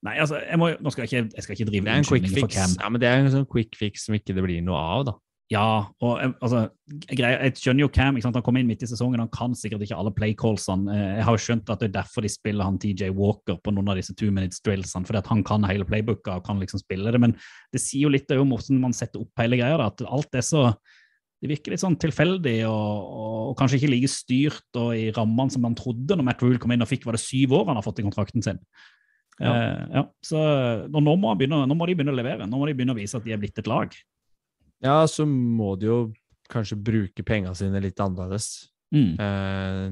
[0.05, 2.53] Nei, altså, jeg, må, nå skal jeg, ikke, jeg skal ikke drive er unnskyldninger for.
[2.53, 2.75] Cam.
[2.79, 5.15] Ja, men det er en sånn quick fix som ikke det blir noe av, da.
[5.53, 6.71] Ja, og jeg- altså,
[7.11, 8.17] jeg, jeg skjønner jo Cam.
[8.17, 10.89] Han kom inn midt i sesongen, han kan sikkert ikke alle playcallsene.
[10.89, 13.75] Eh, Jeg har jo skjønt at det er derfor de spiller han TJ Walker på
[13.75, 16.81] noen av disse two minutes drillsene, fordi at han kan hele playbooka og kan liksom
[16.81, 17.21] spille det.
[17.21, 17.37] Men
[17.73, 20.41] det sier jo litt om hvordan man setter opp hele greia, da, at alt er
[20.41, 20.75] så
[21.45, 22.73] det virker litt sånn tilfeldig og,
[23.05, 26.57] og, og kanskje ikke like styrt og i rammene som man trodde når Matt Rule
[26.63, 28.57] kom inn og fikk var det syv år han har fått i kontrakten sin.
[29.43, 29.53] Ja.
[29.53, 30.41] Eh, ja, så
[30.89, 32.47] nå, må begynne, nå må de begynne å levere.
[32.49, 33.93] Nå må de begynne å vise at de er blitt et lag.
[34.85, 35.99] Ja, så må de jo
[36.53, 38.69] kanskje bruke pengene sine litt annerledes.
[38.95, 39.15] Mm.
[39.19, 39.87] Eh,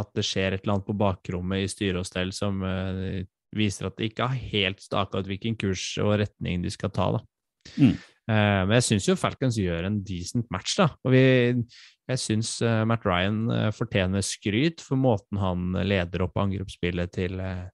[0.00, 3.22] at det skjer et eller annet på bakrommet i styre og stell som eh,
[3.56, 7.08] viser at de ikke har helt staka ut hvilken kurs og retning de skal ta.
[7.16, 7.22] da.
[7.76, 7.94] Mm.
[8.30, 10.90] Eh, men jeg syns jo Falcons gjør en decent match, da.
[11.06, 11.22] Og vi,
[12.10, 17.40] jeg syns eh, Matt Ryan eh, fortjener skryt for måten han leder opp angrepsspillet til,
[17.42, 17.66] eh,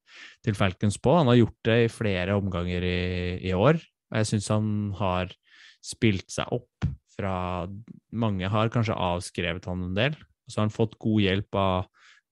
[0.44, 1.16] til Falcons på.
[1.20, 3.01] Han har gjort det i flere omganger i,
[3.51, 4.70] i år, og jeg syns han
[5.01, 5.35] har
[5.87, 7.35] spilt seg opp fra
[8.16, 11.87] Mange har kanskje avskrevet han en del, og så har han fått god hjelp av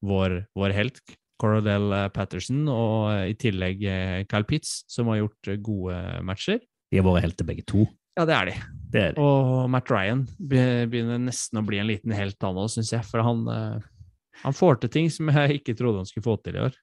[0.04, 1.00] vår, vår helt,
[1.40, 6.60] Corodell eh, Patterson, og i tillegg eh, Kyle Pitts, som har gjort eh, gode matcher.
[6.92, 7.88] De er våre helter begge to.
[8.14, 8.54] Ja, det er de.
[8.92, 9.24] Det er de.
[9.24, 13.02] Og Matt Ryan begynner nesten å bli en liten helt, han òg, syns jeg.
[13.08, 14.14] For han, eh,
[14.44, 16.78] han får til ting som jeg ikke trodde han skulle få til i år.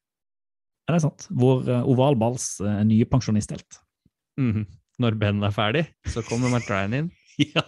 [0.84, 1.30] Ja, det er sant.
[1.32, 3.80] Vår ovalballs oval nye pensjonisthelt.
[4.42, 4.66] Mhm.
[5.02, 7.12] Når Ben er ferdig, så kommer Matt Ryan inn.
[7.56, 7.64] ja,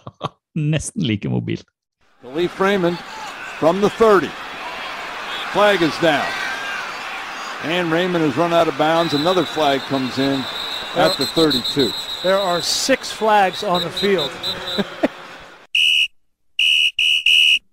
[0.54, 1.62] nesten like mobil.
[2.22, 2.96] Lee Freeman
[3.58, 4.28] from the 30.
[5.52, 6.26] Flag is down.
[7.64, 9.14] And Raymond has run out of bounds.
[9.14, 10.44] Another flag comes in
[10.96, 11.90] at the 32.
[12.22, 14.30] There are six flags on the field.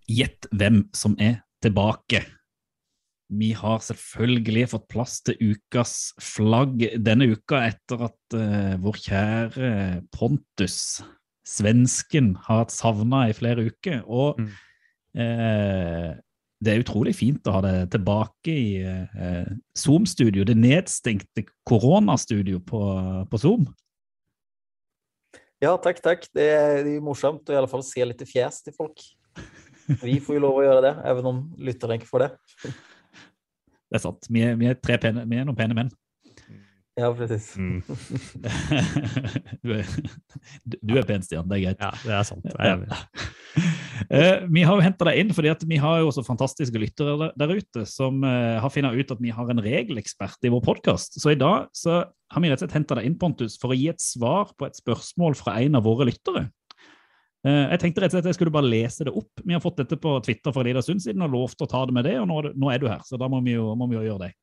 [0.07, 2.25] Gjett hvem som er tilbake.
[3.31, 9.69] Vi har selvfølgelig fått plass til ukas flagg denne uka etter at uh, vår kjære
[10.11, 10.99] Pontus,
[11.47, 14.03] svensken, har hatt savna i flere uker.
[14.05, 14.51] Og Mm.
[15.17, 16.11] eh,
[16.61, 22.81] det er utrolig fint å ha det tilbake i eh, Zoom-studio, det nedstengte koronastudio på,
[23.31, 23.65] på Zoom.
[25.61, 26.27] Ja, takk, takk.
[26.33, 29.01] Det er, det er morsomt å i alle fall se litt fjes til folk.
[30.01, 32.31] Vi får jo lov å gjøre det, even om lytterne ikke får det.
[33.91, 34.29] Det er sant.
[34.31, 35.91] Vi er, vi er, tre pene, vi er noen pene menn.
[36.99, 37.53] Ja, precis.
[37.59, 37.81] Mm.
[39.63, 39.91] du, er,
[40.63, 41.47] du er pen, Stian.
[41.49, 41.83] Det er greit.
[41.83, 42.47] Ja, det er sant.
[42.47, 42.91] Det er enig.
[44.11, 47.13] Eh, vi har jo henta deg inn fordi at vi har jo også fantastiske lyttere
[47.19, 50.63] der, der ute som eh, har funnet ut at vi har en regelekspert i vår
[50.65, 51.19] podkast.
[51.21, 53.77] Så i dag så har vi rett og slett henta deg inn, Pontus, for å
[53.77, 56.47] gi et svar på et spørsmål fra en av våre lyttere.
[57.47, 59.41] Eh, jeg tenkte rett og slett at jeg skulle bare lese det opp.
[59.41, 61.83] Vi har fått dette på Twitter for en liten stund siden og lovt å ta
[61.89, 63.89] det med det, og nå, nå er du her, så da må vi jo, må
[63.89, 64.33] vi jo gjøre det.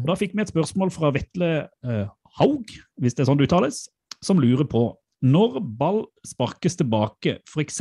[0.00, 2.06] Og Da fikk vi et spørsmål fra Vetle eh,
[2.38, 2.70] Haug,
[3.02, 3.84] hvis det er sånn det uttales,
[4.22, 4.86] som lurer på
[5.22, 7.76] når ball sparkes tilbake, f.eks.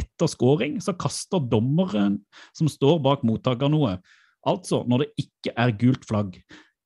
[0.00, 2.22] etter scoring, så kaster dommeren
[2.56, 3.98] som står bak mottaker noe.
[4.48, 6.38] Altså når det ikke er gult flagg.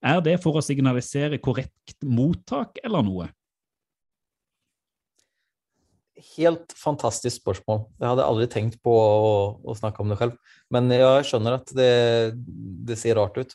[0.02, 3.28] Er det for å signalisere korrekt mottak eller noe?
[6.36, 7.84] Helt fantastisk spørsmål.
[8.00, 9.32] Jeg hadde aldri tenkt på å,
[9.64, 10.36] å snakke om det selv.
[10.72, 11.92] Men jeg skjønner at det,
[12.88, 13.54] det ser rart ut.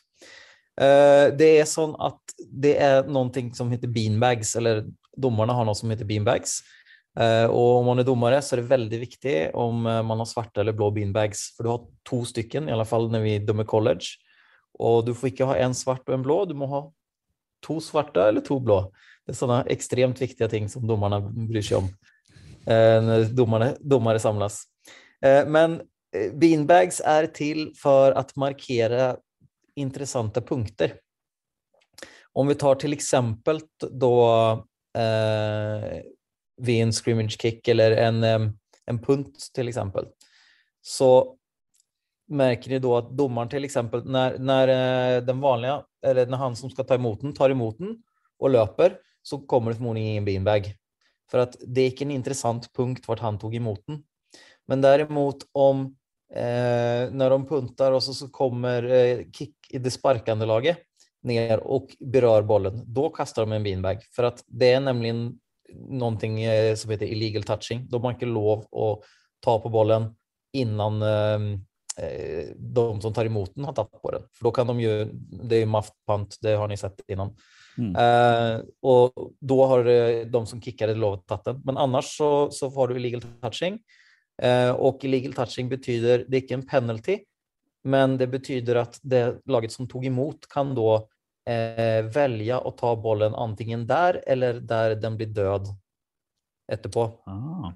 [0.76, 4.84] Uh, det er sånn at det er noen ting som heter beanbags, eller
[5.16, 6.58] dommerne har noe som heter beanbags.
[7.16, 10.28] Uh, og om man er dommere, så er det veldig viktig om eh, man har
[10.28, 11.48] svarte eller blå beanbags.
[11.56, 14.18] For du har to stykken, i alle fall når vi dømmer college.
[14.76, 16.82] Og du får ikke ha en svart og en blå, du må ha
[17.64, 18.82] to svarte eller to blå.
[19.24, 21.88] Det er sånne ekstremt viktige ting som dommerne bryr seg om
[22.74, 24.64] när domare, domare samlas.
[25.24, 25.80] Eh, Men
[26.16, 29.16] eh, beanbags är till för att markera
[29.76, 30.94] intressanta punkter.
[32.32, 34.50] Om vi tar till exempel då
[34.98, 36.00] eh,
[36.56, 38.50] vid en scrimmage kick eller en, eh,
[38.86, 40.06] en punt till exempel
[40.82, 41.36] så
[42.28, 44.68] märker ni då att domaren till exempel när, när
[45.16, 48.02] eh, den vanliga eller när han som ska ta emot den tar emot den
[48.38, 50.74] och löper så kommer det förmodligen ingen beanbag.
[51.30, 54.02] För att det är inte en intressant punkt vart han tog emot den.
[54.66, 55.96] Men däremot om
[56.34, 60.78] eh, när de puntar och så, kommer eh, kick i det sparkande laget
[61.22, 64.02] ner och berör bollen, då kastar de en beanbag.
[64.16, 65.38] För att det är nämligen
[65.74, 67.86] någonting eh, som heter illegal touching.
[67.88, 69.04] De har inte lov att
[69.40, 70.14] ta på bollen
[70.52, 71.58] innan eh,
[72.06, 74.22] eh, de som tar emot den har tatt på den.
[74.32, 75.08] For da kan de gjøre
[75.48, 77.34] det er ju muffed det har ni sett innan.
[77.78, 77.96] Mm.
[77.96, 81.62] Eh, och då har eh, de som kickade lov att den.
[81.64, 83.78] Men annars så, så har du illegal touching.
[84.42, 87.18] Eh, och illegal touching betyder, det är inte en penalty,
[87.84, 91.08] men det betyder att det laget som tog emot kan då
[91.48, 95.66] eh, välja att ta bollen antingen där eller där den blir död
[96.72, 97.02] etterpå.
[97.26, 97.72] Ah.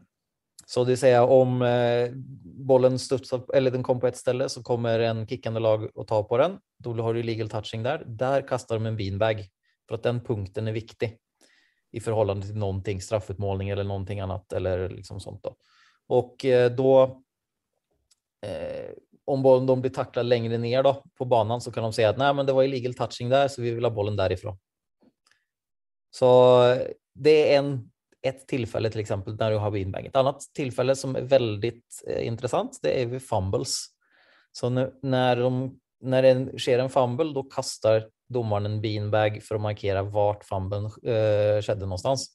[0.67, 2.11] Så det vill säga om eh,
[2.45, 6.23] bollen studsar, eller den kom på ett ställe så kommer en kickande lag och ta
[6.25, 6.59] på den.
[6.79, 8.05] Då har du legal touching där.
[8.07, 9.45] Där kastar de en beanbag
[9.91, 11.19] för att den punkten är viktig
[11.93, 15.57] i förhållande till någonting, straffutmålning eller någonting annat eller liksom sånt då.
[16.07, 17.03] Och eh, då
[18.47, 18.91] eh,
[19.25, 22.35] om de blir tacklad längre ner då på banan så kan de säga att nej,
[22.35, 24.59] men det var illegal touching där så vi vill ha bollen därifrån.
[26.11, 26.79] Så eh,
[27.15, 27.91] det är en,
[28.23, 30.07] ett tillfälle till exempel när du har beanbag.
[30.07, 33.87] Ett annat tillfälle som är väldigt eh, intressant det är vid fumbles.
[34.53, 34.69] Så
[35.03, 40.03] när, de, när det sker en fumble då kastar domaren en beanbag för att markera
[40.03, 42.31] vart fumben eh, skedde någonstans.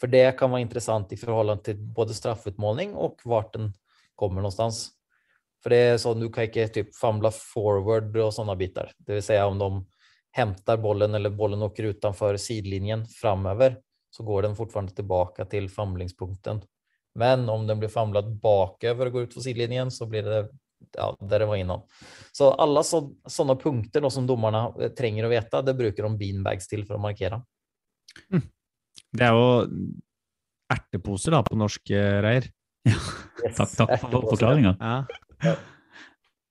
[0.00, 3.72] För det kan vara intressant i förhållande till både straffutmålning och vart den
[4.14, 4.90] kommer någonstans.
[5.62, 8.92] För det är så du kan inte typ famla forward och sådana bitar.
[8.98, 9.86] Det vill säga om de
[10.30, 13.76] hämtar bollen eller bollen åker utanför sidlinjen framöver
[14.10, 16.62] så går den fortfarande tillbaka till famlingspunkten.
[17.14, 20.48] Men om den blir famlad baköver och går ut på sidlinjen så blir det
[20.98, 21.84] ja, dere var innom.
[22.32, 26.70] Så alle så, sånne punkter då som dommerne trenger å vite, det bruker de beanbags
[26.70, 27.42] til for å markere
[28.28, 29.46] Det er jo
[30.72, 32.48] erteposer da, på norsk Reir.
[32.88, 32.98] Ja.
[33.42, 34.76] Yes, Takk, takk for forklaringa.
[35.42, 35.54] Ja.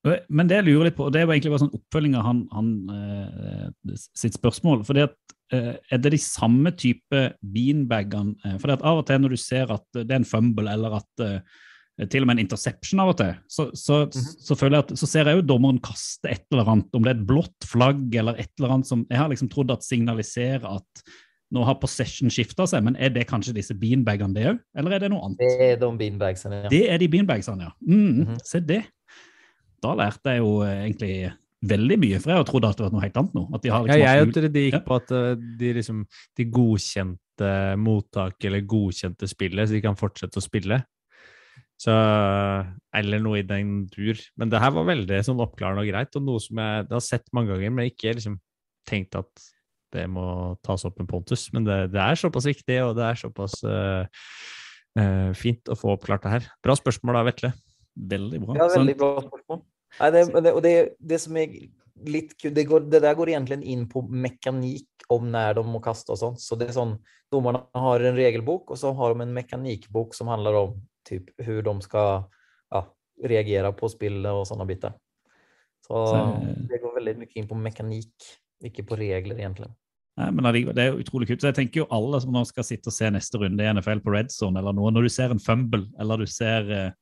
[0.02, 2.40] Men det jeg lurer litt på, og det var egentlig bare sånn oppfølging av han,
[2.50, 4.82] han eh, sitt spørsmål.
[4.86, 5.14] fordi at
[5.54, 7.20] eh, Er det de samme type
[7.54, 8.56] beanbagene?
[8.58, 10.98] For det at Av og til når du ser at det er en fumble, eller
[10.98, 11.60] at eh,
[12.08, 15.06] til og med en interception av og til, så, så, så føler jeg at, så
[15.06, 18.38] ser jeg jo dommeren kaste et eller annet, om det er et blått flagg eller
[18.40, 21.02] et eller annet som jeg har liksom trodd at signaliserer at
[21.52, 25.02] nå har possession skifta seg, men er det kanskje disse beanbagene det òg, eller er
[25.04, 25.42] det noe annet?
[25.44, 26.68] Det er de beanbagsene, Ja.
[26.72, 27.72] Det er de beanbagsene, ja.
[27.84, 28.38] Mm, Mhm.
[28.42, 28.80] Se det.
[29.82, 32.92] Da lærte jeg jo eh, egentlig veldig mye, for jeg har trodd at det var
[32.96, 33.44] noe helt annet nå.
[33.54, 34.80] At de har Ja, liksom jeg trodde og jul- de gikk Ja.
[34.88, 36.00] på at eh, de, liksom,
[36.40, 40.80] de godkjente mottaket eller godkjente spillet, så de kan fortsette å spille.
[41.82, 41.94] Så,
[42.94, 44.20] eller noe i den dur.
[44.38, 47.04] Men det her var veldig sånn oppklarende og greit, og noe som jeg det har
[47.04, 48.38] sett mange ganger, men ikke liksom
[48.88, 49.48] tenkt at
[49.92, 50.24] det må
[50.64, 51.48] tas opp med Pontus.
[51.54, 54.06] Men det, det er såpass viktig, og det er såpass uh,
[54.98, 56.48] uh, fint å få oppklart det her.
[56.64, 57.52] Bra spørsmål da, Vetle.
[58.14, 58.56] Veldig bra.
[58.60, 59.62] Ja, Sånn- veldig bra spørsmål.
[59.98, 61.58] Nei, det, det, og det, det som er
[62.08, 66.14] litt det, går, det der går egentlig inn på mekanikk om når de må kaste
[66.14, 66.40] og sånt.
[66.40, 66.96] Så det er sånn,
[67.32, 70.72] Dommerne har en regelbok, og så har de en mekanikkbok som handler om
[71.08, 72.24] typ hur de skal
[72.72, 72.84] ja,
[73.24, 74.94] reagere på spillet og sånne biter.
[75.82, 78.28] Så Så- det går veldig mye inn på mekanikk,
[78.62, 79.72] ikke på regler egentlig.
[80.16, 81.40] Nei, men Det er utrolig kult.
[81.40, 84.00] Så jeg tenker jo Alle som nå skal sitte og se neste runde i NFL
[84.04, 86.92] på red zone, eller noe, når du ser en fumble eller du ser eh, eh,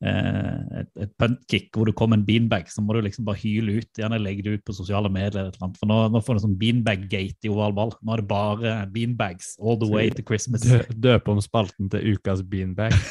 [0.00, 3.90] et, et puntkick hvor du kommer en beanbag, så må du liksom bare hyle ut.
[3.98, 5.50] Gjerne legge det ut på sosiale medier.
[5.60, 7.92] For nå, nå får du sånn beanbag-gate i oval ball.
[8.00, 10.64] Nå er det bare beanbags all the way to Christmas.
[10.64, 12.96] Dø, døp om spalten til ukas beanbag.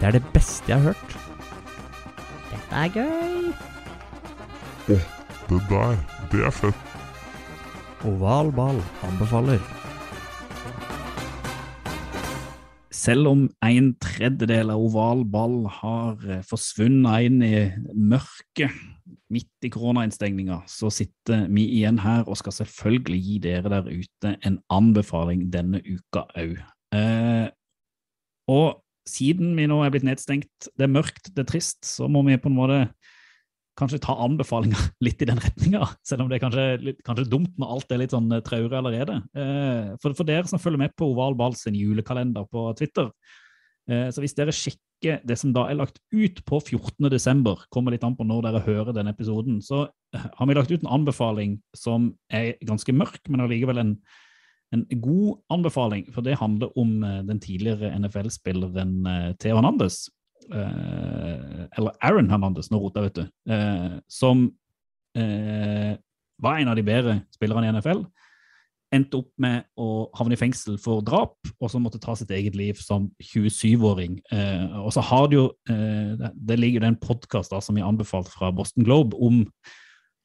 [0.00, 1.10] Det er det beste jeg har hørt.
[2.48, 3.52] Dette er gøy.
[4.88, 5.96] Det der,
[6.32, 6.96] det er fett.
[8.08, 9.79] Oval ball anbefaler.
[13.00, 17.60] Selv om en tredjedel av oval ball har eh, forsvunnet inn i
[17.96, 18.74] mørket
[19.32, 24.34] midt i koronainnstengninga, så sitter vi igjen her og skal selvfølgelig gi dere der ute
[24.46, 26.58] en anbefaling denne uka òg.
[26.96, 27.46] Eh,
[28.50, 32.24] og siden vi nå er blitt nedstengt, det er mørkt, det er trist, så må
[32.26, 32.80] vi på en måte
[33.80, 37.56] kanskje ta anbefalinger litt i den retninga, selv om det er kanskje, litt, kanskje dumt
[37.60, 39.20] når alt er litt sånn eh, traurig allerede.
[39.34, 43.10] Eh, for, for dere som følger med på Oval Ball sin julekalender på Twitter,
[43.90, 47.08] eh, så hvis dere sjekker det som da er lagt ut på 14.
[47.12, 50.72] desember, kommer litt an på når dere hører denne episoden, så eh, har vi lagt
[50.72, 53.96] ut en anbefaling som er ganske mørk, men allikevel en,
[54.76, 58.98] en god anbefaling, for det handler om eh, den tidligere NFL-spilleren
[59.40, 60.04] Theo Hernandez
[60.50, 64.46] eller Aaron Hernandez, nå roter jeg, vet du, eh, som
[65.18, 65.92] eh,
[66.40, 68.02] var en av de bedre spillerne i NFL.
[68.90, 72.56] Endte opp med å havne i fengsel for drap, og så måtte ta sitt eget
[72.58, 74.18] liv som 27-åring.
[74.34, 78.32] Eh, og så har det jo eh, Det, ligger jo en podkast som vi anbefalt
[78.32, 79.44] fra Boston Globe om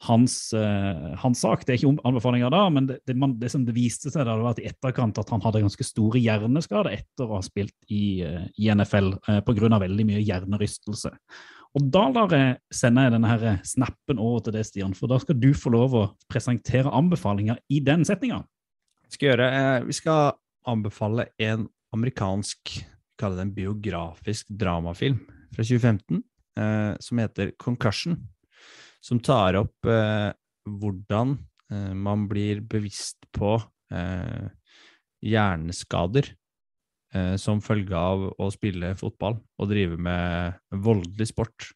[0.07, 1.65] hans, uh, hans sak.
[1.65, 4.35] Det er ikke anbefalinger da, men det, det, man, det som det viste seg da,
[4.35, 7.75] det var at i etterkant at han hadde ganske store hjerneskader etter å ha spilt
[7.89, 9.81] i, uh, i NFL uh, pga.
[9.85, 11.13] veldig mye hjernerystelse.
[11.75, 15.35] Og da lar jeg sende denne her snappen over til deg, Stian, for da skal
[15.35, 18.45] du få lov å presentere anbefalinger i den setninga.
[19.21, 20.33] Eh, vi skal
[20.67, 22.85] anbefale en amerikansk,
[23.19, 25.19] kaller det en biografisk dramafilm
[25.55, 26.23] fra 2015,
[26.59, 28.17] eh, som heter Concussion,
[29.05, 30.31] som tar opp eh,
[30.65, 31.35] hvordan
[31.71, 33.53] eh, man blir bevisst på
[33.93, 34.47] eh,
[35.25, 36.31] hjerneskader
[37.13, 41.69] eh, som følge av å spille fotball og drive med voldelig sport.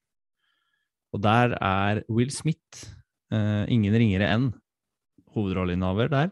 [1.13, 2.89] Og der er Will Smith
[3.33, 4.51] eh, ingen ringere enn
[5.35, 6.31] hovedrolleinnehaver der.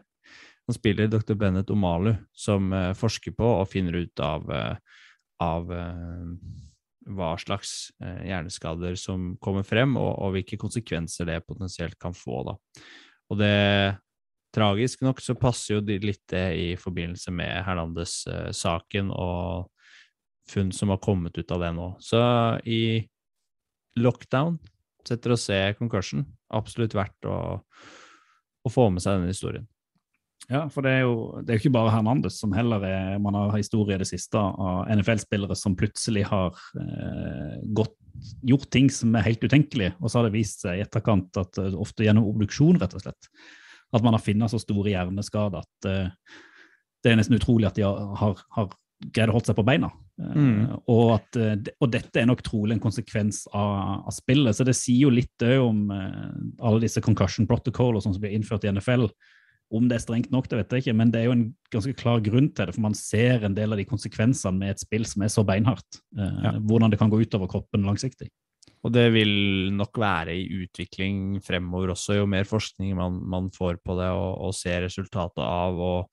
[0.68, 1.36] Han spiller dr.
[1.38, 4.50] Bennett Omalu, som eh, forsker på og finner ut av,
[5.42, 5.70] av
[7.14, 12.42] hva slags eh, hjerneskader som kommer frem, og, og hvilke konsekvenser det potensielt kan få.
[12.50, 12.58] Da.
[13.32, 13.56] Og det
[14.54, 19.68] Tragisk nok så passer jo litt det i forbindelse med Hernandez-saken og
[20.48, 21.88] funn som har kommet ut av det nå.
[22.00, 22.20] Så
[22.64, 23.04] i
[24.00, 24.56] lockdown
[25.04, 26.24] setter å se Concussion.
[26.48, 29.68] Absolutt verdt å, å få med seg denne historien.
[30.48, 33.52] Ja, for det er jo det er ikke bare Hernandez som heller er Man har
[33.52, 37.92] historie i det siste av NFL-spillere som plutselig har eh, gått,
[38.48, 41.60] gjort ting som er helt utenkelige, og så har det vist seg i etterkant at
[41.60, 43.30] eh, ofte gjennom obduksjon, rett og slett,
[43.92, 46.36] at man har funnet så store hjerneskader at eh,
[47.04, 48.72] det er nesten utrolig at de har, har, har
[49.14, 49.90] greid å holde seg på beina.
[50.18, 50.66] Mm.
[50.66, 54.56] Uh, og, at, eh, og dette er nok trolig en konsekvens av, av spillet.
[54.56, 58.66] Så det sier jo litt om uh, alle disse concussion protocol og som blir innført
[58.66, 59.06] i NFL.
[59.68, 61.92] Om det er strengt nok, det vet jeg ikke, men det er jo en ganske
[61.98, 62.74] klar grunn til det.
[62.74, 66.00] For man ser en del av de konsekvensene med et spill som er så beinhardt.
[66.16, 66.52] Eh, Ja.
[66.58, 68.30] Hvordan det kan gå utover kroppen langsiktig.
[68.86, 73.80] Og det vil nok være i utvikling fremover også, jo mer forskning man, man får
[73.84, 76.06] på det og, og ser resultatet av, og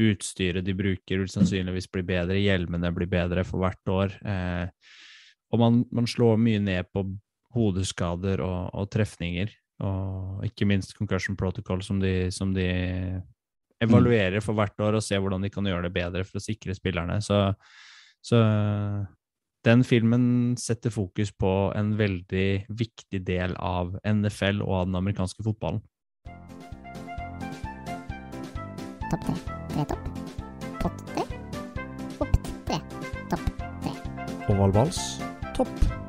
[0.00, 4.14] utstyret de bruker vil sannsynligvis bli bedre, hjelmene blir bedre for hvert år.
[4.24, 4.68] Eh,
[5.52, 7.04] og man, man slår mye ned på
[7.54, 9.52] hodeskader og, og trefninger,
[9.84, 12.68] og ikke minst concussion protocol, som de, som de
[13.84, 16.76] evaluerer for hvert år, og ser hvordan de kan gjøre det bedre for å sikre
[16.76, 17.20] spillerne.
[17.24, 17.40] Så,
[18.24, 18.40] så
[19.64, 20.26] den filmen
[20.60, 25.82] setter fokus på en veldig viktig del av NFL og av den amerikanske fotballen.
[29.10, 29.36] Topp tre.
[29.74, 30.10] Tre topp.
[30.82, 31.28] Pott tre.
[32.18, 32.80] Topp tre.
[33.30, 33.46] Topp
[33.84, 33.94] tre.
[34.52, 35.04] Ovalbals
[35.54, 36.03] topp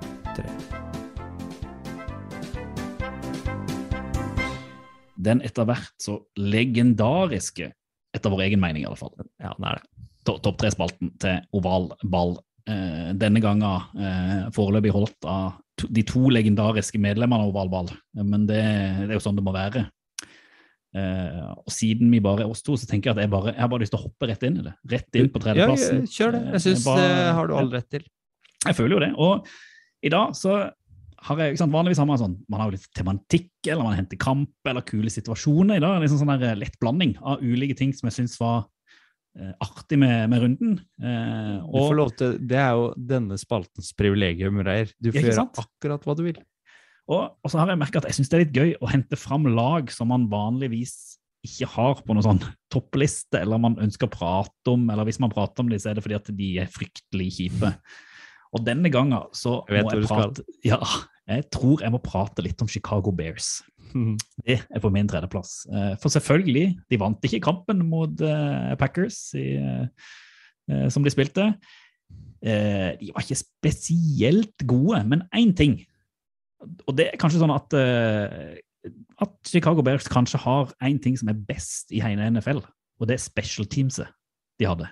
[5.25, 7.71] den etter hvert så legendariske,
[8.15, 10.05] etter vår egen mening i alle fall, Ja, det er det.
[10.25, 12.37] to- topp tre-spalten til oval ball.
[12.67, 13.61] Eh, denne gangen
[13.99, 18.61] eh, foreløpig holdt av to, de to legendariske medlemmene av oval ball, men det,
[19.03, 19.83] det er jo sånn det må være.
[20.95, 23.59] Eh, og siden vi bare er oss to, så tenker jeg at jeg, bare, jeg
[23.61, 24.73] har bare lyst til å hoppe rett inn i det.
[24.95, 26.05] Rett inn på Ja, tredjeplassen.
[26.07, 26.41] kjør det.
[26.45, 28.05] Eh, Jeg syns det har du all rett til.
[28.65, 29.11] Jeg føler jo det.
[29.19, 29.47] Og
[30.01, 30.55] i dag så
[31.25, 34.53] har jeg Vanligvis har man sånn Man har jo litt tematikk, eller man henter kamp,
[34.67, 35.79] eller kule situasjoner.
[35.79, 38.65] I dag liksom sånn der lett blanding av ulike ting som jeg syns var
[39.39, 40.75] eh, artig med, med runden.
[41.01, 44.93] Eh, og, til, det er jo denne spaltens privilegium, Reir.
[45.01, 46.39] Du får gjøre akkurat hva du vil.
[47.09, 49.19] og, og så har jeg merka at jeg syns det er litt gøy å hente
[49.19, 51.15] fram lag som man vanligvis
[51.45, 55.33] ikke har på noen sånn toppliste, eller man ønsker å prate om, eller hvis man
[55.33, 57.71] prater om dem, så er det fordi at de er fryktelig kjipe.
[58.53, 60.79] Og denne gangen så Jeg vet må jeg prate Ja,
[61.25, 63.59] jeg tror jeg må prate litt om Chicago Bears.
[64.45, 65.65] Det er på min tredjeplass.
[65.71, 71.53] Eh, For selvfølgelig, de vant ikke kampen mot eh, Packers i, eh, som de spilte.
[72.45, 75.79] De var ikke spesielt gode, men én ting
[76.85, 81.39] Og det er kanskje sånn at, at Chicago Bears kanskje har én ting som er
[81.47, 82.61] best i hele NFL,
[82.99, 84.11] og det er special teamset
[84.61, 84.91] de hadde.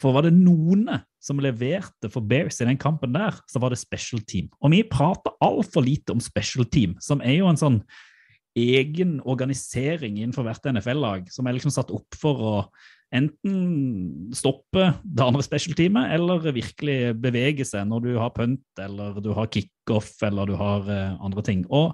[0.00, 0.88] For var det noen
[1.22, 4.48] som leverte for Bears i den kampen der, så var det special team.
[4.60, 7.82] Og vi prater altfor lite om special team, som er jo en sånn
[8.58, 12.56] egen organisering innenfor hvert NFL-lag, som er liksom satt opp for å
[13.12, 19.30] enten stoppe det andre special-teamet, eller virkelig bevege seg når du har punt, eller du
[19.36, 21.64] har kickoff, eller du har uh, andre ting.
[21.68, 21.92] Og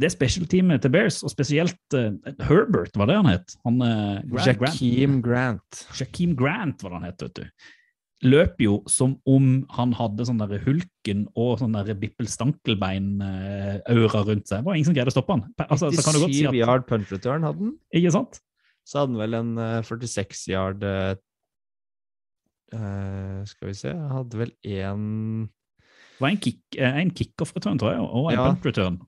[0.00, 2.10] det special-teamet til Bears, og spesielt uh,
[2.46, 3.54] Herbert, var det han het?
[3.66, 4.80] Han, uh, Grant- Grant.
[4.80, 5.84] Jakeem Grant.
[5.94, 7.70] Shakeem Grant var det han het, vet du.
[8.20, 14.60] Løp jo som om han hadde sånn der hulken og sånn der bippel-stankelbein-aura rundt seg.
[14.60, 15.44] Det var ingen som greide å stoppe han.
[15.64, 17.72] Altså, 97 si at, yard punch return hadde han.
[17.96, 18.34] Ikke sant?
[18.84, 21.14] Så hadde han vel en eh, 46 yard eh,
[22.76, 25.02] eh, Skal vi se Han hadde vel én
[26.20, 28.44] Det var en, kick, eh, en kickoff-return, tror jeg, og en Ja.
[28.52, 28.98] punt-return.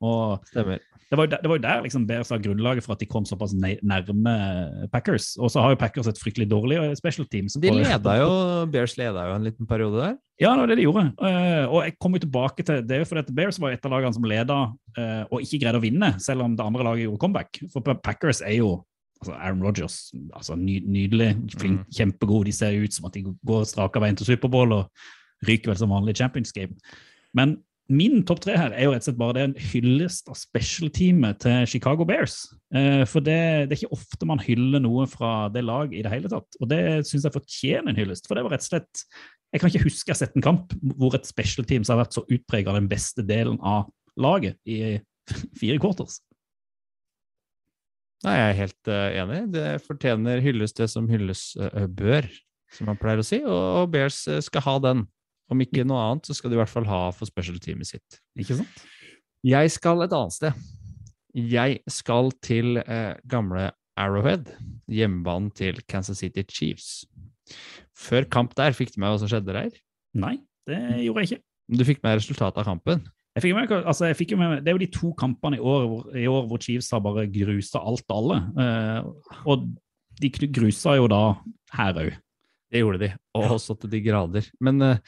[1.12, 3.52] Det var, det var jo der liksom Bears var grunnlaget for at de kom såpass
[3.52, 5.36] nærme Packers.
[5.36, 7.50] Og så har jo Packers et fryktelig dårlig eh, special team.
[7.60, 8.30] De leda jo
[8.72, 10.16] Bears leda jo en liten periode der.
[10.40, 11.04] Ja, det var det de gjorde.
[11.20, 13.84] Eh, og jeg kom jo tilbake til Det er jo fordi at Bears var et
[13.84, 14.58] av lagene som leda
[15.28, 17.60] og ikke greide å vinne, selv om det andre laget gjorde comeback.
[17.72, 18.72] For Packers er jo
[19.20, 22.46] altså Aaron Rodgers altså nydelig, flink, kjempegod.
[22.48, 24.88] De ser ut som at de går strake veien til Superbowl og
[25.48, 26.76] ryker vel som vanlig Champions Game.
[27.36, 27.58] Men
[27.92, 31.42] min topp tre her er jo rett og slett bare det en hyllest av special-teamet
[31.42, 32.38] til Chicago Bears.
[32.74, 36.12] Eh, for det, det er ikke ofte man hyller noe fra det laget i det
[36.12, 36.58] hele tatt.
[36.62, 38.28] Og det syns jeg fortjener en hyllest.
[38.28, 39.06] For det var rett og slett
[39.52, 42.22] Jeg kan ikke huske jeg har sett en kamp hvor et specialteam har vært så
[42.24, 44.96] utprega av den beste delen av laget i
[45.60, 46.22] fire quarters.
[48.22, 49.40] Nei, jeg er helt uh, enig.
[49.52, 52.28] Det fortjener hylles det som hylles uh, bør,
[52.72, 53.42] som man pleier å si.
[53.42, 55.04] Og Bears uh, skal ha den.
[55.52, 58.18] Om ikke noe annet, så skal de i hvert fall ha for special-teamet sitt.
[58.40, 58.82] Ikke sant?
[59.44, 60.60] Jeg skal et annet sted.
[61.36, 64.48] Jeg skal til eh, gamle Arrowhead,
[64.92, 67.02] hjemmebanen til Kansas City Chiefs.
[67.98, 69.74] Før kamp der, fikk du med hva som skjedde der?
[70.16, 70.36] Nei,
[70.68, 71.42] det gjorde jeg ikke.
[71.72, 73.02] Du fikk med resultatet av kampen?
[73.36, 75.86] Jeg fikk med, altså jeg fikk med, det er jo de to kampene i år,
[75.88, 78.40] hvor- i år hvor Chiefs har bare grusa alt og alle.
[78.64, 79.68] Eh, og
[80.20, 81.22] de grusa jo da
[81.78, 82.12] her òg.
[82.72, 84.46] Det gjorde de, og så til de grader.
[84.60, 85.00] Men eh,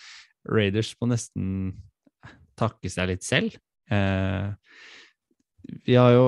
[0.50, 1.74] Raiders må nesten
[2.58, 3.56] takke seg litt selv.
[3.92, 4.50] Eh,
[5.86, 6.26] vi har jo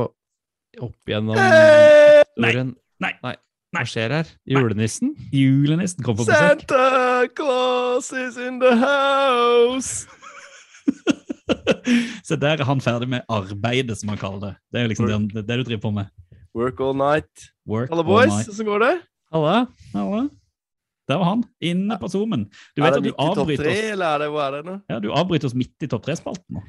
[0.82, 3.34] opp igjennom historien nei, nei.
[3.76, 4.28] Hva skjer her?
[4.48, 5.10] Julenissen?
[5.34, 6.62] Julenissen kom på besøk.
[6.62, 10.06] Santa Claus is in the house!
[12.26, 14.54] Så der er han ferdig med arbeidet, som han kaller det.
[14.72, 16.06] Det er jo liksom det, det, du driver på med.
[16.56, 17.50] Work all night.
[17.68, 18.94] Work Alle boys, hvordan går det?
[19.34, 19.56] Halla.
[19.92, 20.22] Halla.
[21.06, 22.48] Der var han, inne på Zoomen.
[22.74, 24.74] Du vet at du avbryter tre, oss, eller det, hvor det nå?
[24.90, 26.64] ja, du avbryter oss midt i topp tre-spalten nå.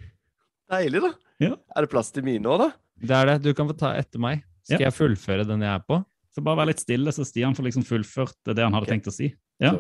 [0.70, 1.10] Deilig, da.
[1.42, 1.56] Ja.
[1.74, 2.68] Er det plass til mine òg, da?
[3.02, 3.38] Det er det.
[3.46, 4.44] Du kan få ta etter meg.
[4.68, 4.90] Skal Ja.
[4.90, 6.02] jeg fullføre den jeg er på?
[6.36, 8.98] Så bare vær litt stille, så Stian får liksom fullført det han hadde okay.
[8.98, 9.32] tenkt å si.
[9.64, 9.74] Ja.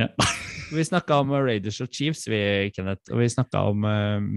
[0.00, 0.08] Ja.
[0.76, 3.10] Vi snakka om eh, Raiders og Chiefs, vi, Kenneth.
[3.10, 4.28] Og vi snakka om eh,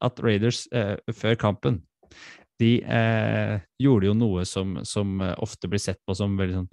[0.00, 1.82] at Raiders uh, før kampen
[2.58, 6.70] de uh, gjorde jo noe som, som ofte blir sett på som veldig sånn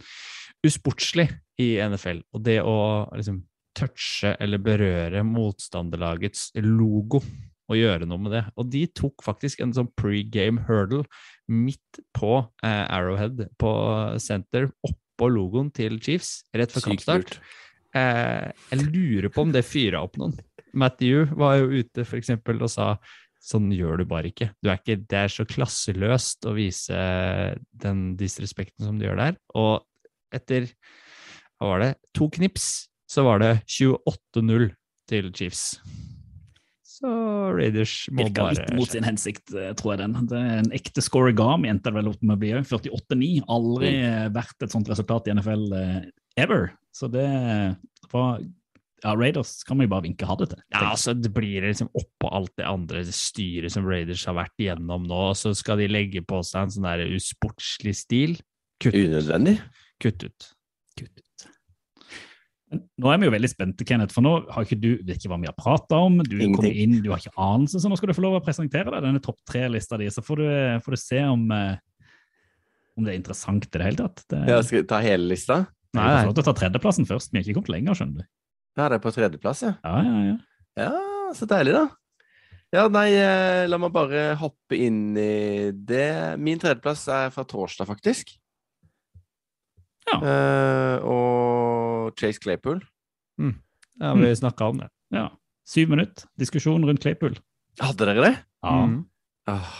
[0.65, 1.29] usportslig
[1.61, 2.23] i NFL.
[2.35, 2.77] Og det å
[3.15, 3.43] liksom
[3.75, 7.21] touche eller berøre motstanderlagets logo
[7.65, 8.43] og gjøre noe med det.
[8.61, 11.03] Og de tok faktisk en sånn pregame hurdle
[11.51, 13.71] midt på eh, Arrowhead på
[14.21, 17.39] center, oppå logoen til Chiefs, rett før kampstart.
[17.95, 20.35] Eh, jeg lurer på om det fyra opp noen.
[20.75, 22.95] Matthew var jo ute for eksempel og sa
[23.45, 24.47] Sånn gjør du bare ikke.
[24.57, 24.95] Du er ikke.
[25.05, 26.95] Det er så klasseløst å vise
[27.77, 29.35] den disrespekten som du gjør der.
[29.53, 29.83] Og
[30.35, 30.69] etter
[31.59, 34.69] hva var det, to knips, så var det 28-0
[35.09, 35.69] til Chiefs.
[36.95, 37.11] Så
[37.55, 40.27] Raiders må Virka bare litt mot sin hensikt, eh, tror jeg den.
[40.31, 42.67] Det er en ekte scoregami endte det vel opp med å bli òg.
[42.69, 43.31] 48-9.
[43.51, 45.97] Aldri eh, vært et sånt resultat i NFL eh,
[46.39, 46.69] ever.
[46.95, 47.27] Så det
[48.13, 48.39] var
[49.03, 50.61] Ja, Raiders kan vi bare vinke ha det til.
[50.71, 55.03] Ja, altså Det blir liksom oppå alt det andre styret som Raiders har vært igjennom
[55.05, 58.39] nå, og så skal de legge på seg en sånn der usportslig stil.
[58.81, 58.95] Kutt.
[58.95, 59.59] Unødvendig.
[60.03, 60.47] Kutt ut.
[60.99, 61.45] Kutt ut.
[62.71, 65.31] Men Nå er vi jo veldig spente, Kenneth, for nå har ikke du vet ikke
[65.31, 66.17] hva vi har prata om.
[66.25, 66.55] Du Ingenting.
[66.57, 69.05] kommer inn, du har ikke anelse, så nå skal du få lov å presentere deg
[69.05, 70.09] denne topp tre-lista di.
[70.11, 70.47] Så får du,
[70.85, 71.77] får du se om, eh,
[72.97, 74.23] om det er interessant i det hele tatt.
[74.31, 75.61] Det, Jeg skal ta hele lista.
[75.95, 77.31] Nei, Nei, Du får lov til å ta tredjeplassen først.
[77.31, 78.31] Vi har ikke kommet lenger, skjønner du.
[78.75, 79.75] Ja, det er på tredjeplass, ja.
[79.85, 80.37] Ja, ja, ja.
[80.75, 81.85] Ja, så deilig, da.
[82.75, 86.35] Ja, nei, eh, la meg bare hoppe inn i det.
[86.41, 88.33] Min tredjeplass er fra torsdag, faktisk.
[90.11, 90.17] Ja.
[90.21, 92.83] Eh, og Chase Claypool.
[93.99, 94.89] Ja, vi snakka om det.
[95.15, 95.29] ja.
[95.65, 97.33] Syv minutter diskusjon rundt Claypool.
[97.81, 98.33] Hadde dere det?
[98.61, 98.73] Ja.
[98.85, 98.99] Mm.
[99.49, 99.71] Ah,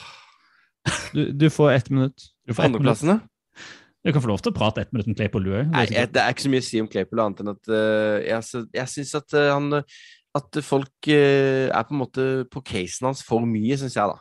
[1.13, 2.23] Du, du får ett minutt.
[2.47, 2.81] Du får ett minutt.
[2.81, 3.19] Andreplassen, da?
[4.05, 5.69] Du kan få lov til å prate ett minutt om Claypool, du òg.
[5.89, 8.91] Det er ikke så mye å si om Claypool, annet enn at uh, jeg, jeg
[8.95, 9.81] syns at uh, han
[10.35, 14.17] At folk eh, er på en måte på casen hans for mye, syns jeg, da.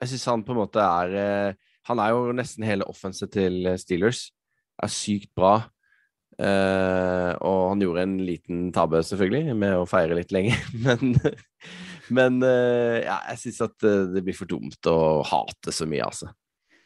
[0.00, 1.58] Jeg syns han på en måte er eh,
[1.90, 4.28] Han er jo nesten hele offenset til eh, Steelers.
[4.82, 5.56] Er sykt bra.
[6.38, 10.54] Uh, og han gjorde en liten tabbe, selvfølgelig, med å feire litt lenge.
[10.86, 11.16] Men,
[12.14, 14.94] men uh, ja, jeg syns at eh, det blir for dumt å
[15.28, 16.30] hate så mye, altså.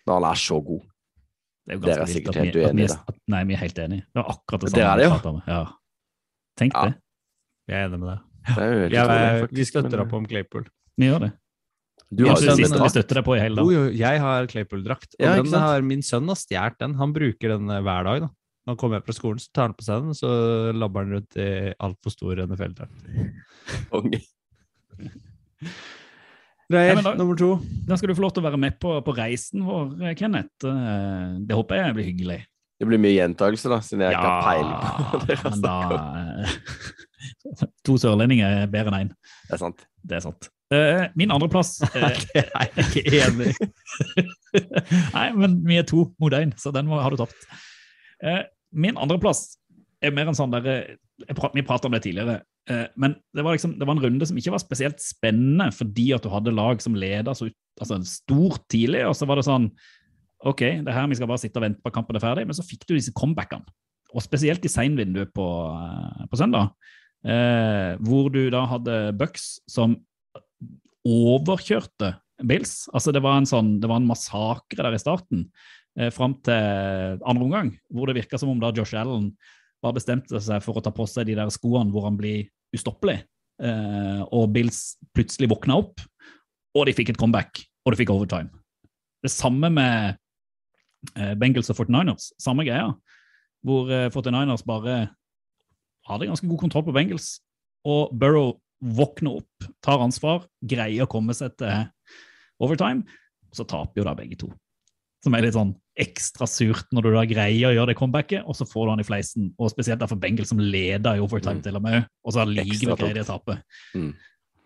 [0.09, 0.81] Når han er så god.
[1.63, 3.21] Det er jo Dere er sikkert at vi- helt uenige, er- det.
[3.31, 4.07] Nei, vi er helt enige.
[4.09, 4.83] Det var akkurat det samme.
[4.83, 4.91] samme.
[4.91, 5.43] er det, vi jo.
[5.53, 5.61] Ja.
[6.59, 6.83] Tenk Ja.
[6.89, 6.97] det.
[7.71, 8.19] Jeg er enig med deg.
[8.57, 10.67] Det vi støtter men- opp om Claypool.
[10.99, 11.31] Vi gjør det.
[12.13, 13.71] Du har jo den siste vi støtter deg på i hele dag.
[13.73, 16.95] jo, jeg har Claypool-drakt, og Ja, den har min sønn har stjålet den.
[17.01, 18.21] Han bruker den eh, hver dag.
[18.27, 18.29] da.
[18.63, 20.29] Når han kommer hjem fra skolen, så tar han på seg den, og så
[20.77, 21.49] labber han rundt i
[21.83, 22.95] altfor stor NFL-drakt.
[26.71, 27.49] Greier, Ja, da- nummer to.
[27.89, 30.65] Da skal du få lov til å være med på, på reisen vår, eh, Kenneth.
[30.69, 32.39] Eh, Det håper jeg blir hyggelig.
[32.81, 34.79] Det blir mye gjentakelse, da, siden jeg ikke har peiling
[35.13, 35.37] på det.
[35.45, 35.77] men da
[37.87, 39.13] To sørlendinger er bedre enn én.
[39.49, 39.85] Det er sant.
[40.03, 40.49] Det er sant.
[40.73, 43.53] Eh, Min andreplass uh, Det er jeg ikke enig.
[45.17, 47.49] Nei, men vi er to mot én, så den må, har du tapt.
[48.23, 48.43] Uh,
[48.73, 49.59] min andreplass
[50.03, 53.17] er mer en sånn der eh, jeg prat, Vi pratet om det tidligere, Uh, men
[53.35, 56.29] det var, liksom, det var en runde som ikke var spesielt spennende fordi at du
[56.31, 57.49] hadde lag som leda så
[57.83, 59.67] altså, stort tidlig, og så var det sånn
[60.47, 62.45] OK, det er her vi skal bare sitte og vente på at kampen er ferdig,
[62.47, 63.67] men så fikk du disse comebackene.
[64.13, 66.73] Og spesielt i seinvinduet på, eh, på søndag,
[67.25, 69.97] eh, hvor du da hadde Bucks som
[71.09, 72.15] overkjørte
[72.47, 72.87] Bills.
[72.95, 75.47] Altså det var en sånn, det var en massakre der i starten,
[75.99, 79.33] eh, fram til andre omgang, hvor det virka som om da Josh Allen
[79.83, 83.21] bare bestemte seg for å ta på seg de der skoene hvor han blir ustoppelig,
[83.63, 86.03] eh, og Bills plutselig våkna opp,
[86.73, 88.51] og de fikk et comeback, og de fikk overtime.
[89.23, 90.17] Det samme med
[91.17, 92.93] eh, Bengals og 49ers, samme greia,
[93.63, 95.03] hvor eh, 49ers bare
[96.09, 97.37] hadde ganske god kontroll på Bengals,
[97.87, 101.87] og Burrow våkner opp, tar ansvar, greier å komme seg til
[102.63, 103.07] overtime,
[103.51, 104.51] og så taper jo da begge to.
[105.23, 108.57] Som er litt sånn ekstra surt når du da greier å gjøre det comebacket, og
[108.59, 109.51] så får du han i fleisen.
[109.61, 111.63] Og spesielt derfor Bengel, som leder i overtime Mm.
[111.63, 113.59] til og med, og så allikevel greier de å tape.
[113.95, 114.13] Mm.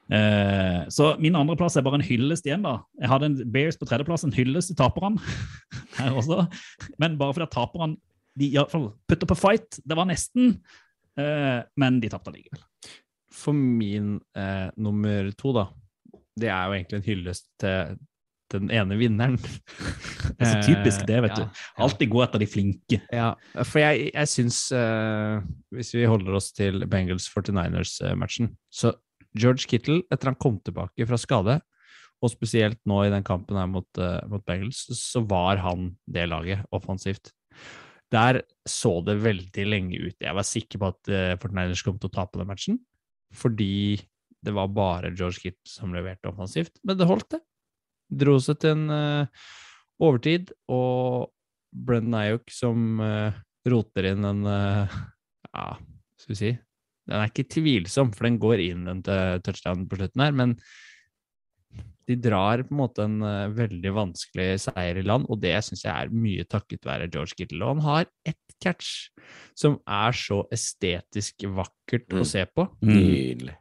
[0.06, 2.78] Eh, så min andreplass er bare en hyllest igjen, da.
[3.00, 5.18] Jeg hadde en Bears på tredjeplass, en hyllest til taperne
[5.98, 6.46] her også.
[7.02, 7.98] Men bare fordi taperne
[8.38, 9.80] de i hvert fall putter på fight.
[9.84, 10.60] Det var nesten,
[11.18, 12.62] eh, men de tapte allikevel.
[13.37, 15.68] For min eh, nummer to, da,
[16.41, 19.37] det er jo egentlig en hyllest til den ene vinneren.
[19.41, 21.62] Det er så typisk det, vet ja, du.
[21.82, 22.99] Alltid gå etter de flinke.
[23.14, 23.30] Ja,
[23.62, 25.39] for jeg, jeg syns eh,
[25.74, 28.93] Hvis vi holder oss til Bengals 49ers-matchen Så
[29.37, 31.59] George Kittle, etter han kom tilbake fra skade,
[32.24, 36.24] og spesielt nå i den kampen her mot, uh, mot Bengals, så var han det
[36.30, 37.34] laget offensivt.
[38.12, 40.16] Der så det veldig lenge ut.
[40.22, 42.80] Jeg var sikker på at uh, 49ers kom til å tape den matchen,
[43.37, 43.99] fordi
[44.47, 46.76] det var bare George Kittle som leverte offensivt.
[46.87, 47.43] Men det holdt, det.
[48.22, 49.47] Dro seg til en uh,
[50.03, 51.32] overtid, og
[51.74, 53.34] Brendan Ayok som uh,
[53.66, 54.99] roter inn en uh,
[55.51, 55.72] Ja,
[56.20, 56.53] skal vi si
[57.07, 60.55] Den er ikke tvilsom, for den går inn en t- touchdown på slutten her, men
[62.07, 65.84] de drar på en måte en uh, veldig vanskelig seier i land, og det syns
[65.84, 67.62] jeg er mye takket være George Kittle.
[67.64, 69.09] Og han har ett catch
[69.59, 72.20] som er så estetisk vakkert Mm.
[72.20, 72.68] å se på.
[72.86, 73.57] Nydelig.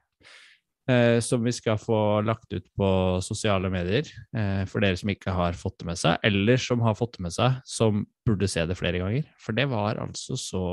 [0.85, 2.87] Uh, som vi skal få lagt ut på
[3.25, 4.05] sosiale medier
[4.37, 7.25] uh, for dere som ikke har fått det med seg, eller som har fått det
[7.25, 9.25] med seg, som burde se det flere ganger.
[9.41, 10.65] For det var altså så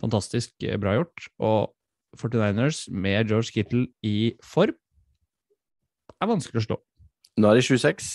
[0.00, 1.26] fantastisk bra gjort.
[1.42, 1.74] Og
[2.18, 4.78] 49ers med George Kittle i form
[6.20, 6.76] er vanskelig å slå.
[7.40, 8.10] Nå er de 26.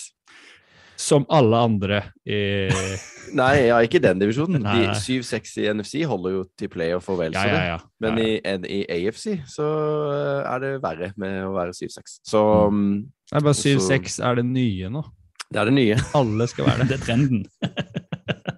[0.96, 2.36] Som alle andre i
[3.36, 4.62] Nei, ja, ikke den divisjonen.
[4.64, 7.64] De 7-6 i NFC holder jo til playoff og vel Ja, så ja, det.
[7.66, 7.78] ja.
[8.04, 8.30] Men ja, ja.
[8.30, 8.78] I, en- i
[9.08, 9.66] AFC så
[10.14, 12.20] eh, er det verre med å være 7-6.
[12.30, 12.42] Så
[12.72, 12.92] mm,
[13.32, 15.02] Det er bare 7-6 er det nye nå.
[15.50, 15.98] det er det nye.
[16.20, 16.88] Alle skal være det.
[16.94, 17.44] Det er trenden.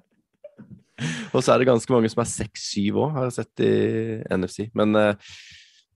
[1.37, 3.73] Og så er det ganske mange som er 6-7 òg, har jeg sett i
[4.35, 4.65] NFC.
[4.79, 5.35] Men, eh,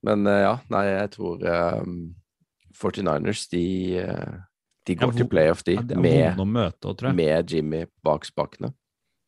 [0.06, 1.80] men eh, ja, nei, jeg tror eh,
[2.82, 3.64] 49ers, de,
[4.02, 4.38] eh,
[4.86, 8.72] de går Ja, til playoff, de, Ja, med, møte med Jimmy bak spakene.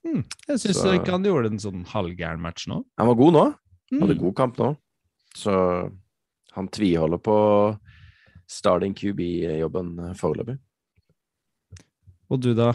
[0.04, 2.82] Mm, jeg syns ikke han gjorde en sånn halvgæren match nå.
[2.98, 3.44] Han var god nå.
[3.94, 4.20] Hadde Mm.
[4.20, 4.76] god kamp nå.
[5.36, 5.52] Så
[6.52, 7.36] han tviholder på
[8.46, 10.58] starting QB-jobben eh, foreløpig.
[12.30, 12.72] Og du, da?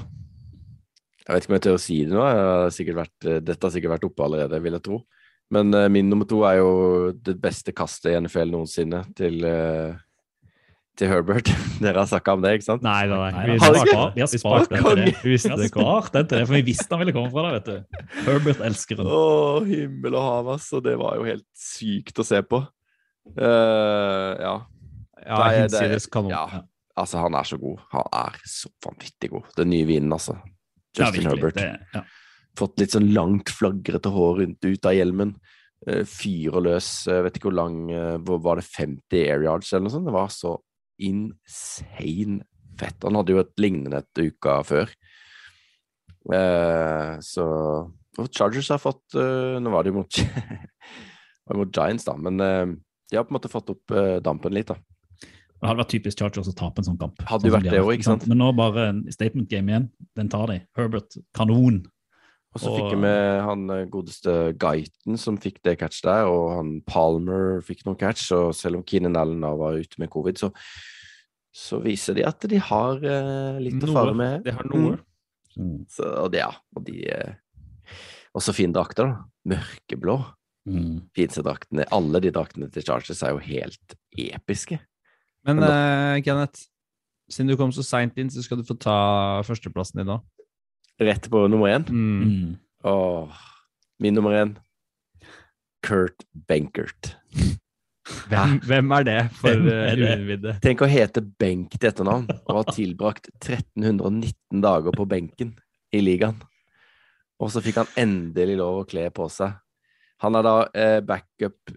[1.28, 2.22] Jeg vet ikke om jeg tør å si det nå.
[2.26, 5.00] Har vært, eh, dette har sikkert vært oppe allerede, vil jeg tro.
[5.52, 9.40] Men min nummer to er jo det beste kastet i NFL noensinne til,
[11.00, 11.50] til Herbert.
[11.84, 12.84] Dere har snakka om det, ikke sant?
[12.86, 16.42] Nei, nei, Nei, Vi, har spart, vi har spart den til det.
[16.42, 18.02] Vi for vi visste han ville komme fra det, vet du.
[18.26, 19.12] Herbert elsker den.
[19.16, 19.22] Å,
[19.68, 20.68] himmel og hav, ass.
[20.76, 22.62] Og det var jo helt sykt å se på.
[23.38, 24.54] Uh, ja.
[25.26, 26.34] Ja, hinsides kanon.
[26.34, 26.64] ja.
[27.00, 27.80] Altså, han er så god.
[27.94, 29.52] Han er så vanvittig god.
[29.56, 30.36] Den nye vinen, altså.
[30.98, 31.30] Ja, Justin virkelig.
[31.30, 31.62] Herbert.
[31.62, 32.04] Det, ja.
[32.60, 35.38] Fått litt sånn langt, flagrete hår rundt ut av hjelmen.
[35.88, 36.90] Uh, fyrer løs.
[37.08, 40.10] eh, vet ikke hvor lang eh, Var det 50 air yards eller noe sånt?
[40.10, 40.58] Det var så
[41.00, 42.44] insane
[42.80, 43.00] fett.
[43.04, 44.92] Han hadde jo et lignende et uka før.
[46.36, 47.46] Eh, så
[48.36, 50.20] Chargers har fått eh, Nå var det jo mot,
[51.62, 52.74] mot Giants, da, men eh,
[53.10, 54.78] de har på en måte fått opp eh, dampen litt, da.
[55.60, 57.18] Det hadde vært typisk Chargers å tape en sånn kamp.
[57.28, 58.28] Hadde Sånn vært de det også, ikke sant?
[58.32, 59.88] Men nå bare statement game igjen.
[60.16, 60.62] Den tar de.
[60.80, 61.82] Herbert, kanon.
[62.60, 66.50] Og så fikk vi med han eh, godeste Guyton som fikk det catch der, og
[66.58, 68.26] han Palmer fikk noen catch.
[68.36, 70.52] Og selv om Keenan Allen da var ute med covid, så,
[71.56, 73.96] så viser de at de har eh, litt å Noe.
[73.96, 74.44] fare med.
[74.44, 74.98] De har noe.
[75.56, 75.78] Mm.
[75.92, 76.52] Så, og det, ja.
[76.76, 77.38] Og de eh,
[78.38, 79.56] Også fine drakter, da.
[79.56, 80.20] Mørkeblå.
[80.70, 80.98] Mm.
[81.18, 81.88] Fineste draktene.
[81.96, 84.78] Alle de draktene til Chargers er jo helt episke.
[85.48, 86.68] Men Men eh, Kenneth,
[87.32, 89.00] siden du kom så seint inn, så skal du få ta
[89.48, 90.20] førsteplassen din nå.
[91.00, 91.86] Rett på nummer én.
[91.90, 92.58] Mm.
[92.84, 93.44] Åh,
[94.00, 94.58] min nummer én
[95.86, 97.16] Kurt Benkert.
[98.30, 99.96] Hvem, hvem er det for uh, det?
[100.02, 100.56] uinnvidde?
[100.64, 105.54] Tenk å hete Benk til etternavn og ha tilbrakt 1319 dager på benken
[105.94, 106.40] i ligaen.
[107.40, 109.56] Og så fikk han endelig lov å kle på seg.
[110.20, 111.72] Han er da eh, backup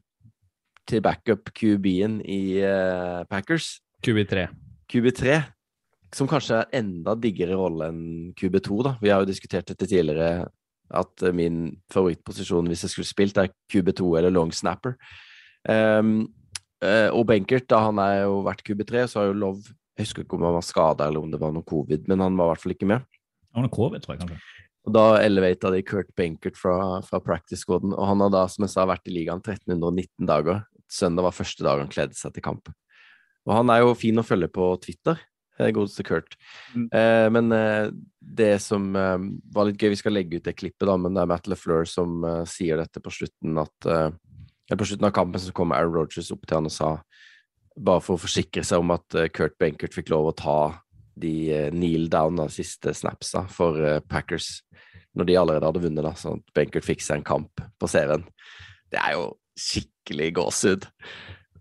[0.90, 4.48] til backup QB-en i eh, Packers, QB3.
[4.90, 5.36] QB3,
[6.16, 8.04] som kanskje er enda diggere rolle enn
[8.38, 8.94] QB2, da.
[9.02, 10.46] Vi har jo diskutert dette tidligere,
[10.92, 14.98] at eh, min favorittposisjon hvis jeg skulle spilt, er QB2 eller long snapper.
[15.68, 16.26] Um,
[16.82, 20.34] og Benkert, da han er jo vært QB3, så har jo Love Jeg husker ikke
[20.34, 22.62] om han var skada eller om det var noe covid, men han var i hvert
[22.64, 23.04] fall ikke med.
[23.54, 24.40] Han har covid, tror jeg kanskje.
[24.82, 28.66] Og da elevata de Kurt Benkert fra, fra practice squaden, og han har da, som
[28.66, 30.64] jeg sa, vært i ligaen 1319 dager.
[30.90, 32.72] Søndag var første dag han kledde seg til kamp.
[33.46, 35.22] Og han er jo fin å følge på Twitter,
[35.59, 36.36] godeste Kurt.
[36.74, 36.88] Mm.
[36.88, 37.88] Eh, men eh,
[38.20, 39.18] det som eh,
[39.55, 41.88] var litt gøy, vi skal legge ut det klippet, da, men det er Matt LeFleur
[41.88, 44.09] som eh, sier dette på slutten, at eh,
[44.72, 46.94] på slutten av kampen så kom Aaron Rodgers opp til han og sa,
[47.76, 50.59] bare for å forsikre seg om at eh, Kurt Benkert fikk lov å ta
[51.20, 54.62] de eh, kneel down, da, siste snapsa, for eh, Packers
[55.12, 58.24] når de allerede hadde vunnet, da, sånn at Benkert fikk seg en kamp på CV-en.
[58.92, 59.26] Det er jo
[59.61, 60.86] skikkelig gåsehud.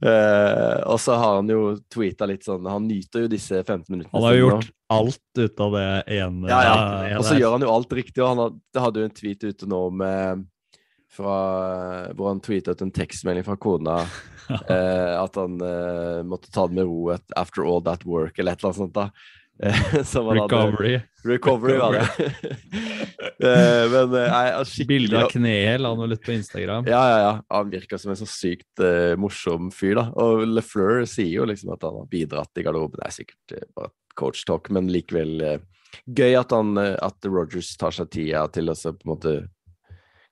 [0.02, 4.14] Eh, og så har han jo tweeta litt sånn Han nyter jo disse 15 minuttene.
[4.16, 4.78] Han har jo gjort nå.
[4.96, 6.50] alt ut av det ene.
[6.50, 7.20] Ja, ja.
[7.20, 8.18] Og så gjør han jo alt riktig.
[8.24, 10.48] Og han hadde, hadde jo en tweet ute nå med
[11.12, 11.36] fra,
[12.16, 16.78] hvor han tweeta ut en tekstmelding fra kona uh, at han uh, måtte ta det
[16.80, 18.96] med ro after all that work, eller et eller annet sånt.
[18.96, 19.10] da.
[19.72, 20.96] Eh, Recovery.
[21.22, 22.06] Recovery, var det.
[23.46, 26.90] Eh, men nei, er skikkelig Bilde av kneet la han vel ut på Instagram.
[26.90, 27.34] Ja, ja, ja.
[27.54, 30.08] Han virker som en så sykt uh, morsom fyr, da.
[30.18, 32.98] Og LeFleur sier jo liksom at han har bidratt i garderoben.
[33.04, 35.60] Det er sikkert uh, bare coach talk, men likevel uh,
[36.06, 39.36] gøy at han eh, at Rogers tar seg tida til å på en måte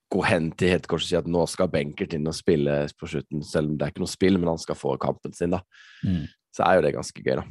[0.10, 3.44] gå hen til headcoach og si at nå skal Benkert inn og spille på slutten,
[3.46, 5.62] selv om det er ikke noe spill, men han skal få kampen sin, da.
[6.02, 6.24] Mm.
[6.56, 7.46] Så er jo det ganske gøy, da.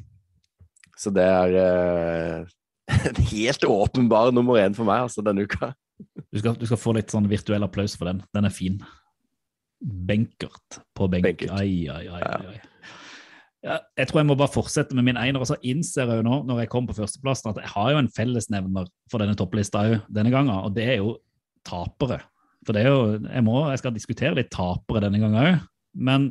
[0.98, 2.54] Så det er eh,
[3.10, 5.72] en helt åpenbar nummer én for meg, altså, denne uka.
[6.30, 8.22] Du skal, du skal få litt sånn virtuell applaus for den.
[8.34, 8.80] Den er fin.
[9.78, 11.26] Benkert på benk.
[11.26, 11.54] Benkert.
[11.58, 12.38] Ai, ai, ai, ja.
[12.54, 12.58] ai.
[13.66, 16.26] Ja, jeg tror jeg må bare fortsette med min einer, og så innser jeg jo
[16.26, 19.82] nå, når jeg kom på førsteplassen, at jeg har jo en fellesnevner for denne topplista
[19.82, 21.16] òg denne gangen, og det er jo
[21.66, 22.20] tapere.
[22.66, 25.66] For det er jo, jeg, må, jeg skal diskutere litt tapere denne gangen òg,
[25.98, 26.30] men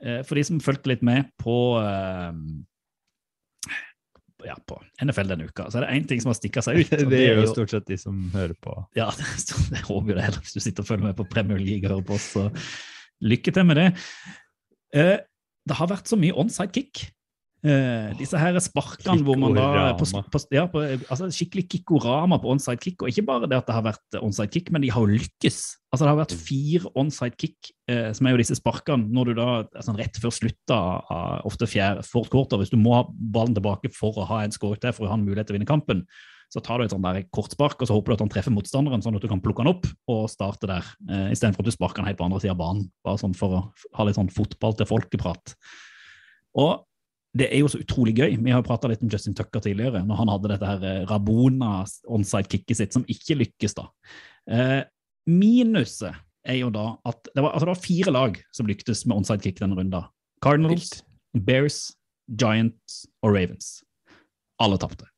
[0.00, 2.32] eh, for de som fulgte litt med på eh,
[4.46, 6.92] ja, på NFL denne uka, så er det én ting som har stikka seg ut.
[7.10, 8.74] Det er gjør jo stort sett de som hører på.
[8.98, 9.08] ja,
[9.74, 10.28] jeg håper jo det.
[10.40, 12.48] Hvis du sitter og følger med på Premier League og hører på oss, så
[13.26, 13.88] lykke til med det.
[14.96, 15.16] Eh,
[15.66, 17.06] det har vært så mye onside kick.
[17.64, 22.52] Eh, disse her sparkene hvor man da på, på, ja, på, altså Skikkelig kickorama på
[22.52, 23.00] onside kick.
[23.02, 25.58] Og ikke bare det at det har vært onside kick, men de har jo lykkes.
[25.90, 29.40] Altså Det har vært fire onside kick, uh, som er jo disse sparkene, når du
[29.40, 30.78] da altså rett før slutta
[31.10, 34.54] av ofte fjerde, fourth quarter, hvis du må ha ballen tilbake for å ha en
[34.54, 36.04] score til for å ha en mulighet til å vinne kampen,
[36.52, 39.02] så tar du et sånt der kortspark, og så håper du at han treffer motstanderen,
[39.02, 42.02] sånn at du kan plukke han opp og starte der, Uh, istedenfor at du sparker
[42.02, 42.86] han helt på andre sida av banen.
[43.06, 43.62] Bare sånn for å
[43.96, 45.56] ha litt sånn fotball til folkeprat.
[46.58, 46.84] Og
[47.36, 48.36] det er jo så utrolig gøy.
[48.42, 51.72] Vi har prata litt om Justin Tucker tidligere, når han hadde dette her eh, Rabona
[52.12, 53.88] onside-kicket sitt, som ikke lykkes, da.
[54.50, 54.80] Eh,
[55.30, 56.16] minuset
[56.46, 59.58] er jo da at det var, altså det var fire lag som lyktes med onside-kick
[59.60, 60.06] denne runden.
[60.44, 61.00] Cardinals,
[61.34, 61.80] Bears,
[62.30, 63.80] Giants og Ravens.
[64.62, 65.08] Alle tapte.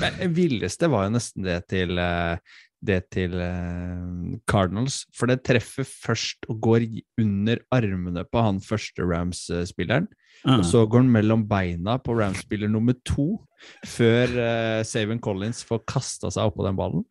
[0.00, 5.40] Men det villeste var jo nesten det til eh, det til eh, Cardinals, for det
[5.46, 6.86] treffer først og går
[7.18, 10.06] under armene på han første Rams-spilleren.
[10.44, 10.60] Ah.
[10.60, 13.40] Og så går den mellom beina på Rams-spiller nummer to,
[13.82, 17.02] før uh, Saven Collins får kasta seg oppå den ballen.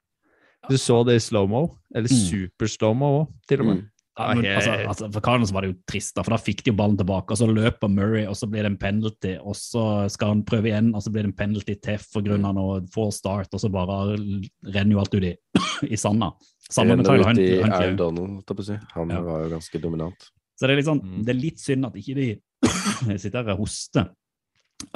[0.70, 1.66] Du så det i slow-mo,
[1.96, 2.24] eller Mm.
[2.30, 3.84] super slow-mo òg, til og med.
[4.18, 6.72] Ja, men, altså, altså, for Cardinals var det jo trist, da, for da fikk de
[6.72, 9.84] jo ballen tilbake, og så løper Murray, og så blir det en penalty, og så
[10.10, 13.54] skal han prøve igjen, og så blir det en penalty til av noe full start,
[13.54, 15.36] og så bare renner jo alt ut i,
[15.94, 16.32] i sanda.
[16.66, 17.44] Sammen med Tyler Hunt.
[17.78, 18.00] Aaron.
[18.02, 18.80] Donald, si.
[18.96, 19.22] Han Ja.
[19.22, 20.30] var jo ganske dominant.
[20.58, 22.30] Så det er, sånn, det er litt synd at ikke de
[23.22, 24.10] sitter her og hoster.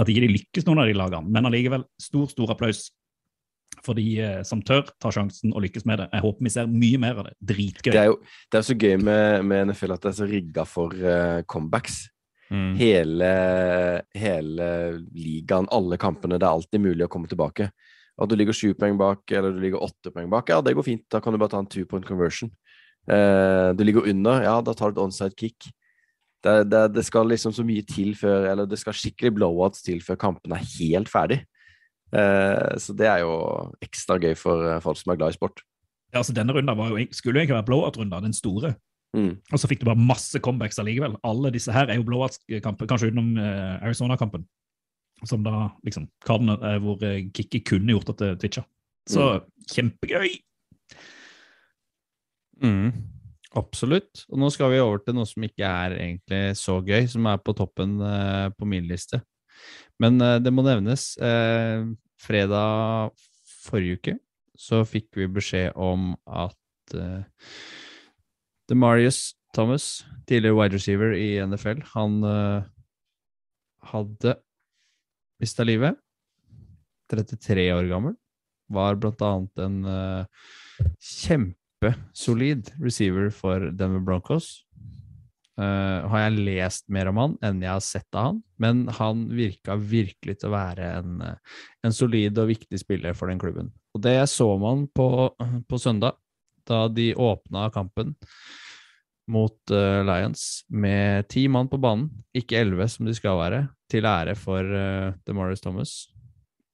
[0.02, 1.30] At ikke de lykkes, noen av de lagene.
[1.30, 2.88] Men allikevel, stor, stor applaus
[3.82, 6.08] for de eh, som tør tar sjansen og lykkes med det.
[6.14, 7.36] Jeg håper vi ser mye mer av det.
[7.52, 7.92] Dritgøy.
[7.94, 10.66] Det er jo det er så gøy med, med NFL at det er så rigga
[10.70, 12.04] for uh, comebacks.
[12.52, 12.74] Mm.
[12.76, 13.32] Hele,
[14.20, 14.70] hele
[15.16, 17.70] ligaen, alle kampene, det er alltid mulig å komme tilbake.
[18.22, 20.86] At du ligger sju poeng bak, eller du ligger åtte poeng bak, ja, det går
[20.86, 21.06] fint.
[21.10, 22.52] Da kan du bare ta en two point conversion.
[23.10, 25.72] Uh, du ligger under, ja, da tar du et onside kick.
[26.42, 30.00] Det, det, det skal liksom så mye til før Eller det skal skikkelig blowouts til
[30.02, 31.44] før kampen er helt ferdig.
[32.12, 33.34] Eh, så det er jo
[33.84, 35.64] ekstra gøy for eh, folk som er glad i sport.
[36.12, 38.74] Ja, altså Denne runden var jo, skulle jo egentlig være blowout-runden, den store.
[39.16, 39.38] Mm.
[39.52, 41.16] Og så fikk du bare masse comebacks allikevel.
[41.28, 44.44] Alle disse her er jo blowout-kamper, kanskje utenom eh, Arizona-kampen.
[45.28, 48.64] Som da liksom Cardinal, hvor Kikki kunne gjort at det twitcha.
[49.06, 49.26] Så
[49.70, 50.32] kjempegøy!
[52.66, 52.90] Mm,
[53.58, 54.24] absolutt.
[54.34, 57.38] Og nå skal vi over til noe som ikke er egentlig så gøy, som er
[57.38, 58.00] på toppen
[58.58, 59.22] på min liste.
[60.02, 61.14] Men eh, det må nevnes.
[61.22, 61.86] Eh,
[62.22, 63.12] fredag
[63.62, 64.18] forrige uke
[64.62, 67.24] så fikk vi beskjed om at eh,
[68.70, 72.64] DeMarius Thomas, tidligere wide receiver i NFL, han uh,
[73.92, 74.38] hadde
[75.44, 75.98] mista livet.
[77.12, 78.16] 33 år gammel.
[78.72, 80.24] Var blant annet en uh,
[81.04, 84.62] kjempesolid receiver for Denver Broncos.
[85.62, 89.28] Eh, har jeg lest mer om han enn jeg har sett av han, men han
[89.36, 93.70] virka virkelig til å være en, eh, en solid og viktig spiller for den klubben.
[93.94, 95.08] Og det så man på,
[95.70, 96.18] på søndag,
[96.66, 98.16] da de åpna kampen
[99.32, 104.08] mot uh, Lions med ti mann på banen, ikke elleve som de skal være, til
[104.08, 105.94] ære for uh, DeMaurice Thomas.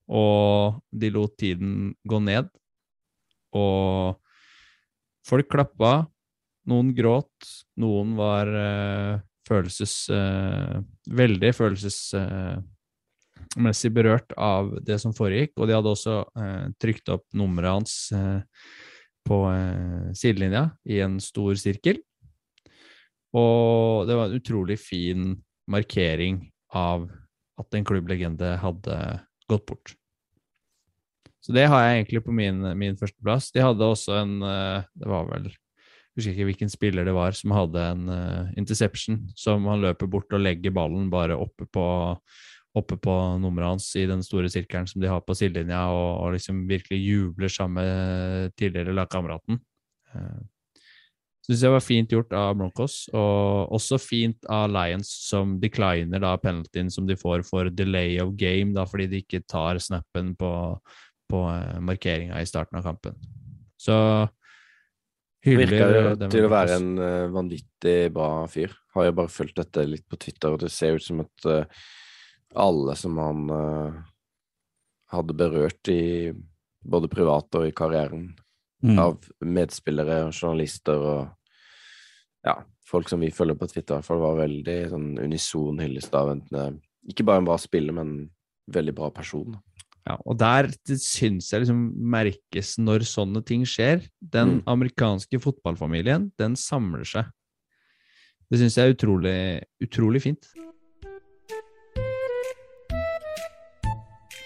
[0.07, 2.49] Og de lot tiden gå ned,
[3.55, 4.19] og
[5.27, 6.07] folk klappa,
[6.67, 7.31] noen gråt,
[7.79, 10.09] noen var uh, følelses...
[10.11, 17.23] Uh, veldig følelsesmessig berørt av det som foregikk, og de hadde også uh, trykt opp
[17.37, 18.41] nummeret hans eh,
[19.27, 21.99] på eh, sidelinja i en stor sirkel.
[23.35, 25.33] Og det var en utrolig fin
[25.67, 27.09] markering av
[27.59, 28.95] at en klubblegende hadde
[29.51, 29.95] gått bort.
[31.43, 33.51] Så det har jeg egentlig på min, min førsteplass.
[33.55, 35.51] De hadde også en eh, Det var vel
[36.17, 40.33] husker ikke hvilken spiller det var som hadde en uh, interception, som han løper bort
[40.33, 41.87] og legger ballen bare oppe på,
[42.77, 46.37] oppe på nummeret hans i den store sirkelen som de har på sidelinja, og, og
[46.37, 49.61] liksom virkelig jubler sammen med tidligere lagkameraten.
[50.13, 50.45] Uh,
[51.47, 56.33] Syns jeg var fint gjort av Broncos, og også fint av Lions, som decliner da
[56.43, 60.49] penaltyen som de får for delay of game, da fordi de ikke tar snappen på,
[61.31, 63.15] på eh, markeringa i starten av kampen.
[63.79, 63.95] Så
[65.45, 65.79] hyggelig.
[65.79, 68.73] Virker til å være en uh, vanvittig bra fyr.
[68.97, 71.85] har jo bare fulgt dette litt på Twitter, og det ser ut som at uh,
[72.57, 73.97] alle som han uh,
[75.13, 76.33] hadde berørt i
[76.87, 78.31] både privat og i karrieren,
[78.85, 78.99] Mm.
[79.01, 81.21] av medspillere og journalister og
[82.45, 82.53] ja,
[82.85, 86.29] folk som vi følger på Twitter, i hvert fall var veldig sånn unison hyllest av
[86.35, 86.43] en
[87.07, 89.57] ikke bare en bra spiller, men en veldig bra person.
[90.07, 91.81] Ja, og der syns jeg liksom
[92.13, 94.05] merkes når sånne ting skjer.
[94.23, 94.63] Den Mm.
[94.71, 97.25] amerikanske fotballfamilien, den samler seg.
[98.49, 100.47] Det syns jeg er utrolig, utrolig fint.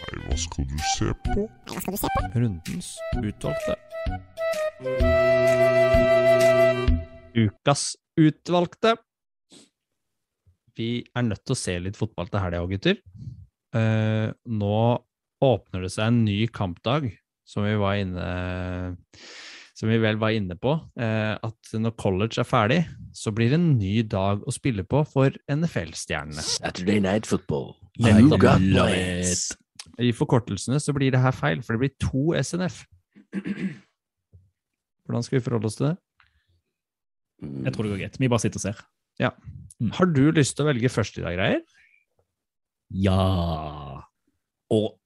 [0.02, 1.46] Nei, hva skal du se på?
[1.70, 2.22] Hva skal du se på?
[2.42, 2.90] Rundens
[3.22, 3.78] utvalgte.
[7.38, 7.84] Ukas
[8.20, 8.96] utvalgte.
[10.76, 12.98] Vi er nødt til å se litt fotball til helga gutter.
[13.76, 14.76] Uh, nå
[15.42, 17.10] åpner det seg en ny kampdag,
[17.48, 18.28] som vi var inne
[19.82, 22.82] som vi vel var inne på, eh, at når college er ferdig,
[23.18, 26.44] så blir det en ny dag å spille på for NFL-stjernene.
[26.46, 27.72] Saturday Night Football.
[27.98, 29.58] You got it.
[29.98, 32.84] I forkortelsene så blir det her feil, for det blir to SNF.
[35.02, 35.96] Hvordan skal vi forholde oss til det?
[37.42, 38.22] Jeg tror det går greit.
[38.22, 38.86] Vi bare sitter og ser.
[39.18, 39.34] Ja.
[39.82, 39.92] Mm.
[39.98, 41.62] Har du lyst til å velge først i dag, Greier?
[42.92, 44.04] Ja
[44.70, 45.01] Og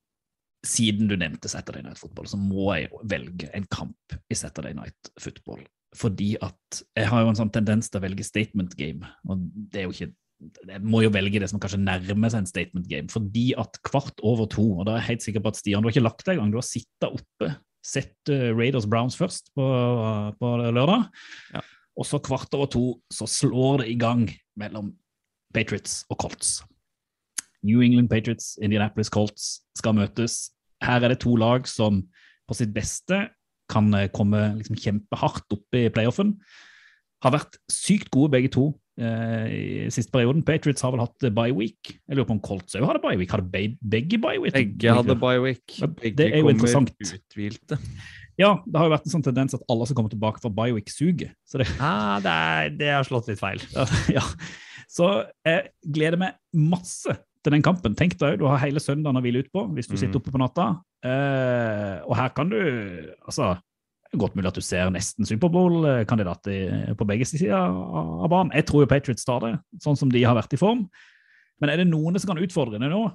[0.66, 5.11] siden du nevnte Saturday Night Football, så må jeg velge en kamp i Saturday Night
[5.22, 5.63] Football.
[5.95, 9.84] Fordi at jeg har jo en sånn tendens til å velge statement game, og det
[9.84, 10.11] er jo ikke
[10.68, 14.20] jeg må jo velge det som kanskje nærmer seg en statement game, fordi at kvart
[14.28, 16.26] over to Og da er jeg helt sikker på at Stian, du har ikke lagt
[16.28, 17.49] deg engang, du har sittet oppe,
[17.86, 19.66] sett eh, Raiders Browns først på,
[20.41, 21.07] på lørdag,
[21.55, 21.63] Ja.
[21.95, 24.28] og så kvart over to så slår det i gang
[24.59, 24.91] mellom
[25.55, 26.57] Patriots og Colts.
[27.63, 30.51] New England Patriots, Indianapolis Colts skal møtes.
[30.86, 32.03] Her er det to lag som
[32.45, 33.25] på sitt beste
[33.71, 36.36] kan eh, komme liksom kjempehardt opp i playoffen.
[37.25, 38.67] Har vært sykt gode begge to
[39.01, 40.43] eh, i siste perioden.
[40.45, 41.95] Patriots har vel hatt eh, bye week.
[41.95, 43.33] Jeg lurer på om Colts òg hadde bye week.
[43.33, 44.53] Hadde be begge bye week?
[44.57, 45.65] Begge hadde bye week.
[45.97, 46.93] Begge det er jo interessant.
[47.01, 47.79] uthvilte.
[48.36, 50.75] Ja, det har jo vært en sånn tendens at alle som kommer tilbake fra bye
[50.75, 51.31] week, suger.
[51.47, 53.63] Så det, Ah, det, er, det har slått litt feil.
[54.17, 54.23] ja.
[54.91, 55.07] Så
[55.47, 57.15] jeg gleder meg masse
[57.46, 57.96] til den kampen.
[57.98, 60.41] Tenk deg, du har hele søndagen å hvile ut på hvis du sitter oppe på
[60.41, 60.72] natta.
[61.06, 63.54] Eh, og her kan du Altså,
[64.18, 66.50] godt mulig at du ser nesten Superbowl-kandidat
[66.98, 68.54] på begge sider av banen.
[68.56, 70.86] Jeg tror jo Patriots tar det, sånn som de har vært i form.
[71.62, 73.06] Men er det noen som kan utfordre det nå,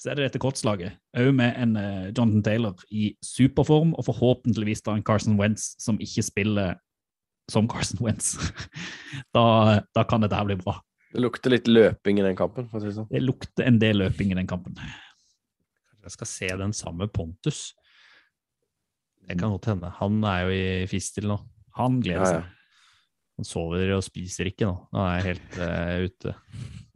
[0.00, 0.96] så er det dette kortslaget.
[1.16, 6.00] Òg med en uh, Jonathan Taylor i superform, og forhåpentligvis da en Carson Wentz som
[6.02, 6.74] ikke spiller
[7.50, 8.34] som Carson Wentz.
[9.36, 10.78] da, da kan dette her bli bra.
[11.14, 13.06] Det lukter litt løping i den kampen, for å si det sånn.
[13.12, 14.74] Det lukter en del løping i den kampen.
[16.02, 17.68] Jeg skal se den samme Pontus.
[19.24, 19.92] Det kan godt hende.
[20.00, 21.38] Han er jo i fistel nå.
[21.78, 22.42] Han gleder Ja, ja.
[22.42, 22.50] seg.
[23.38, 24.74] Han sover og spiser ikke nå.
[24.94, 26.34] Nå er jeg helt uh, ute.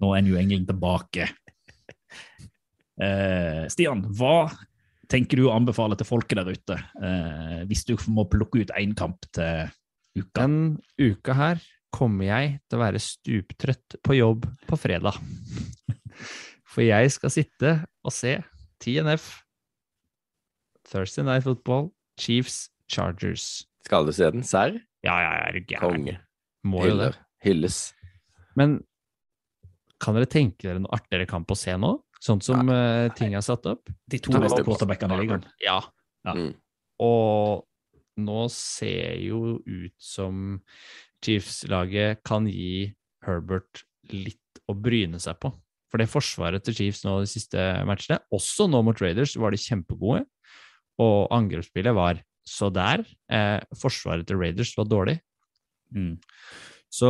[0.03, 1.31] Nå er New England tilbake.
[2.99, 4.51] Uh, Stian, hva
[5.11, 8.99] tenker du å anbefale til folket der ute, uh, hvis du må plukke ut én
[8.99, 9.71] kamp til
[10.19, 10.43] uka?
[10.43, 11.63] Den uka her
[11.95, 15.19] kommer jeg til å være stuptrøtt på jobb på fredag.
[16.73, 17.75] For jeg skal sitte
[18.05, 18.37] og se
[18.83, 19.31] TNF,
[20.89, 23.65] Thursday Night Football, Chiefs, Chargers.
[23.87, 24.45] Skal du se den?
[24.47, 24.79] Serr?
[25.05, 26.21] Ja, ja, ja, er du gæren?
[26.67, 27.13] Må jo det.
[27.45, 27.81] Hylles.
[28.59, 28.81] Men
[30.03, 31.97] kan dere tenke dere noe artigere kamp å se nå?
[32.23, 33.91] Sånn som uh, ting er satt opp?
[34.11, 35.45] De to beste quarterbackene i ligaen.
[35.63, 35.79] Ja.
[36.27, 36.35] Ja.
[36.35, 36.51] Mm.
[37.05, 37.65] Og
[38.19, 40.59] nå ser jo ut som
[41.25, 42.93] Chiefs-laget kan gi
[43.27, 45.53] Herbert litt å bryne seg på.
[45.89, 49.61] For det forsvaret til Chiefs nå de siste matchene, også nå mot Raiders, var de
[49.61, 50.25] kjempegode.
[51.01, 53.05] Og angrepsspillet var så der.
[53.31, 55.17] Eh, forsvaret til Raiders var dårlig.
[55.95, 56.17] Mm.
[56.93, 57.09] Så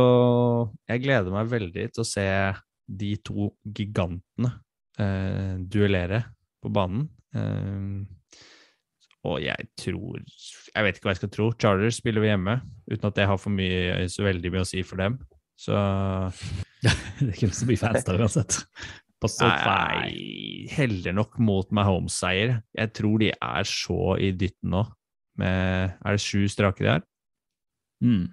[0.87, 2.27] jeg gleder meg veldig til å se
[2.89, 4.51] de to gigantene
[4.99, 6.23] eh, duellere
[6.63, 7.07] på banen.
[7.35, 8.18] Eh,
[9.27, 11.49] og jeg tror Jeg vet ikke hva jeg skal tro.
[11.59, 14.83] Chargers spiller vi hjemme, uten at det har for mye, så veldig mye å si
[14.87, 15.19] for dem.
[15.59, 15.75] Så
[17.19, 18.59] Det er ikke så mye fans der uansett.
[19.99, 22.61] Nei, heller nok mot Mahomes-seier.
[22.77, 24.85] Jeg tror de er så i dytten nå.
[25.39, 27.03] Med, er det sju strake de har?
[28.03, 28.29] Mm.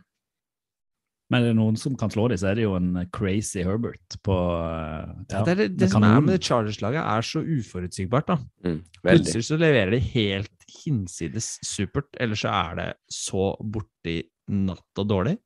[1.33, 4.19] Men er det noen som kan slå dem, så er det jo en crazy Herbert
[4.27, 8.31] på ja, Ja, det er det, det som er med det Chargers-laget, er så uforutsigbart.
[8.31, 8.37] da.
[8.63, 8.79] Mm.
[9.03, 15.11] Plutselig så leverer de helt hinsides supert, eller så er det så borti natt og
[15.11, 15.37] dårlig.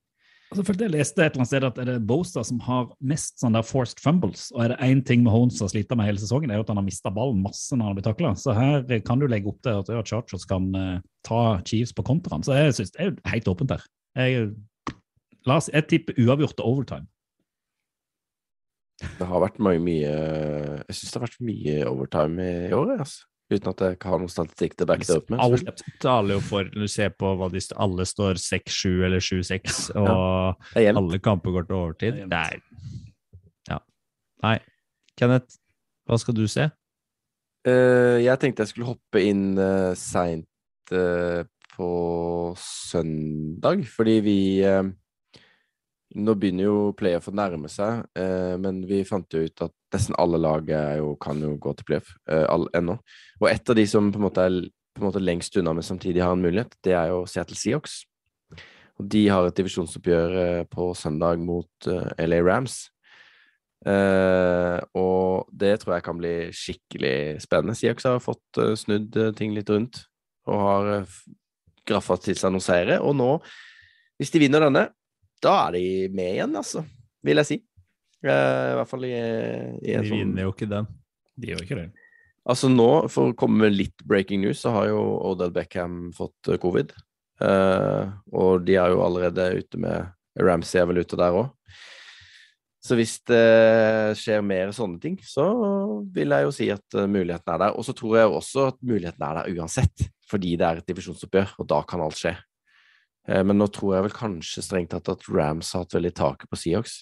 [0.50, 3.54] Altså, jeg leste et eller annet sted at er det Bosa som har mest sånn
[3.54, 4.48] der forced fumbles.
[4.56, 6.64] Og er det én ting med Holmes har slitt med hele sesongen, det er jo
[6.66, 8.32] at han har mista ballen masse når han har blitt takla.
[8.34, 12.04] Så her eh, kan du legge opp til at Chargers kan eh, ta Chiefs på
[12.08, 12.42] kontraen.
[12.42, 13.86] Så jeg synes det er helt åpent der.
[14.18, 14.50] Jeg,
[15.49, 17.09] la oss, jeg tipper uavgjort til overtime.
[19.01, 23.26] Det har vært mye, mye Jeg syns det har vært mye overtime i år, altså.
[23.51, 25.41] Uten at jeg ikke har noen statistikk til å backe det opp med.
[25.43, 29.78] Alt taler jo for Når du ser på hva de alle står 6-7 eller 7-6,
[29.99, 32.20] og er alle kamper går til overtid.
[32.30, 32.61] Det er
[33.72, 33.80] Ja.
[34.45, 34.59] Nei.
[35.18, 35.59] Kenneth,
[36.07, 36.68] hva skal du se?
[37.66, 41.43] Uh, jeg tenkte jeg skulle hoppe inn uh, seint uh,
[41.74, 41.91] på
[42.61, 44.82] søndag, fordi vi eh,
[46.18, 50.16] Nå begynner jo playoff å nærme seg, eh, men vi fant jo ut at nesten
[50.18, 50.66] alle lag
[51.22, 52.46] kan jo gå til playoff eh,
[52.78, 52.96] ennå.
[53.40, 54.58] Og et av de som på en måte er
[55.00, 58.04] en måte lengst unna, men samtidig har en mulighet, det er jo Seattle Seahawks.
[59.00, 62.82] Og de har et divisjonsoppgjør eh, på søndag mot eh, LA Rams.
[63.88, 67.76] Eh, og det tror jeg kan bli skikkelig spennende.
[67.78, 70.04] Seahawks har fått eh, snudd ting litt rundt
[70.50, 70.90] og har
[71.88, 73.00] graffa til seg noen seire.
[73.00, 73.32] Og nå,
[74.20, 74.88] hvis de vinner denne,
[75.45, 75.84] da er de
[76.14, 76.84] med igjen, altså,
[77.26, 77.59] vil jeg si.
[78.20, 80.88] Eh, I hvert fall i, i en De sånn vinner jo ikke den.
[81.41, 81.86] De gjør ikke det.
[82.51, 86.51] Altså nå, for å komme med litt breaking news, så har jo Odell Beckham fått
[86.51, 86.93] eh, covid.
[87.41, 90.11] Uh, og de er jo allerede ute med
[90.45, 91.49] Ramsey er vel ute der òg.
[92.84, 95.47] Så hvis det skjer mer sånne ting, så
[96.12, 97.76] vil jeg jo si at muligheten er der.
[97.76, 101.57] Og så tror jeg også at muligheten er der uansett, fordi det er et divisjonsoppgjør,
[101.61, 102.34] og da kan alt skje.
[103.28, 106.50] Eh, men nå tror jeg vel kanskje strengt tatt at Rams har hatt veldig taket
[106.50, 107.00] på Seahawks.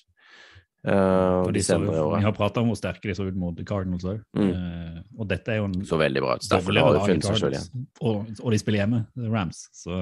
[0.86, 4.04] Uh, de de senere vi har prata om hvor sterke de så ut mot Cardinals
[4.06, 4.20] òg.
[4.38, 5.00] Mm.
[5.18, 6.46] og dette er jo en Så veldig bra ut.
[6.52, 7.86] Derfor har de funnet seg sjøl igjen.
[7.98, 9.64] Og, og de spiller hjemme, Rams.
[9.74, 9.98] Så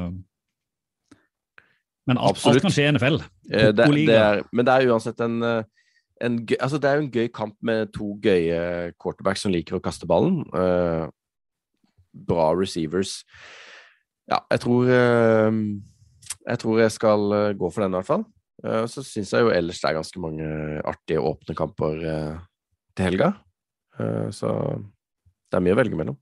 [2.06, 3.18] Men alt, alt kan skje i NFL.
[3.48, 7.06] Uh, det, det er, men det er uansett en, en gøy, altså det er jo
[7.06, 10.44] en gøy kamp med to gøye quarterbacks som liker å kaste ballen.
[12.28, 13.22] Bra receivers.
[14.28, 14.92] Ja, jeg tror
[16.46, 18.22] Jeg tror jeg skal eh, gå for den, i hvert fall.
[18.64, 20.46] Eh, så syns jeg jo ellers det er ganske mange
[20.86, 22.36] artige åpne kamper eh,
[22.96, 23.32] til helga.
[23.98, 24.52] Eh, så
[25.50, 26.18] det er mye å velge mellom.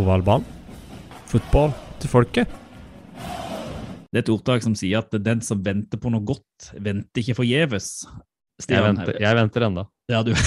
[0.00, 0.48] Ovalbanen.
[1.30, 2.56] Fotball til folket.
[4.10, 7.36] Det er et ordtak som sier at den som venter på noe godt, venter ikke
[7.44, 7.92] forgjeves.
[8.66, 9.84] Jeg venter, jeg venter ennå.
[10.10, 10.34] Ja, du.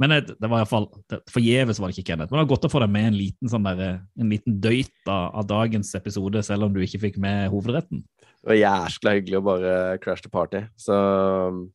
[0.00, 0.86] Men det, det var iallfall
[1.28, 2.30] Forgjeves var det ikke, Kenneth.
[2.32, 4.94] Men det var godt å få deg med en liten, sånn der, en liten døyt
[5.04, 8.00] av, av dagens episode, selv om du ikke fikk med hovedretten.
[8.40, 10.96] Det var jæskla hyggelig å bare crash the party, så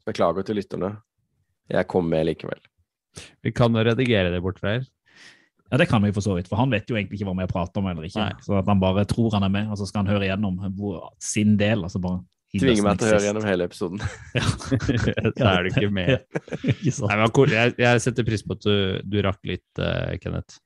[0.10, 0.96] beklager til lytterne.
[1.70, 2.62] Jeg kom med likevel.
[3.46, 4.90] Vi kan redigere det bort fra her.
[5.70, 7.50] Ja, Det kan vi for så vidt, for han vet jo egentlig ikke hva vi
[7.50, 8.22] prater om eller ikke.
[8.22, 8.46] Nei.
[8.46, 11.12] Så at han bare tror han er med, og så skal han høre igjennom hvor,
[11.22, 11.86] sin del.
[11.86, 12.22] altså bare
[12.62, 14.04] Tvinger meg til å høre gjennom hele episoden.
[15.40, 16.14] Da er du ikke med.
[17.10, 17.52] Nei, men cool.
[17.56, 20.60] jeg, jeg setter pris på at du, du rakk litt, uh, Kenneth.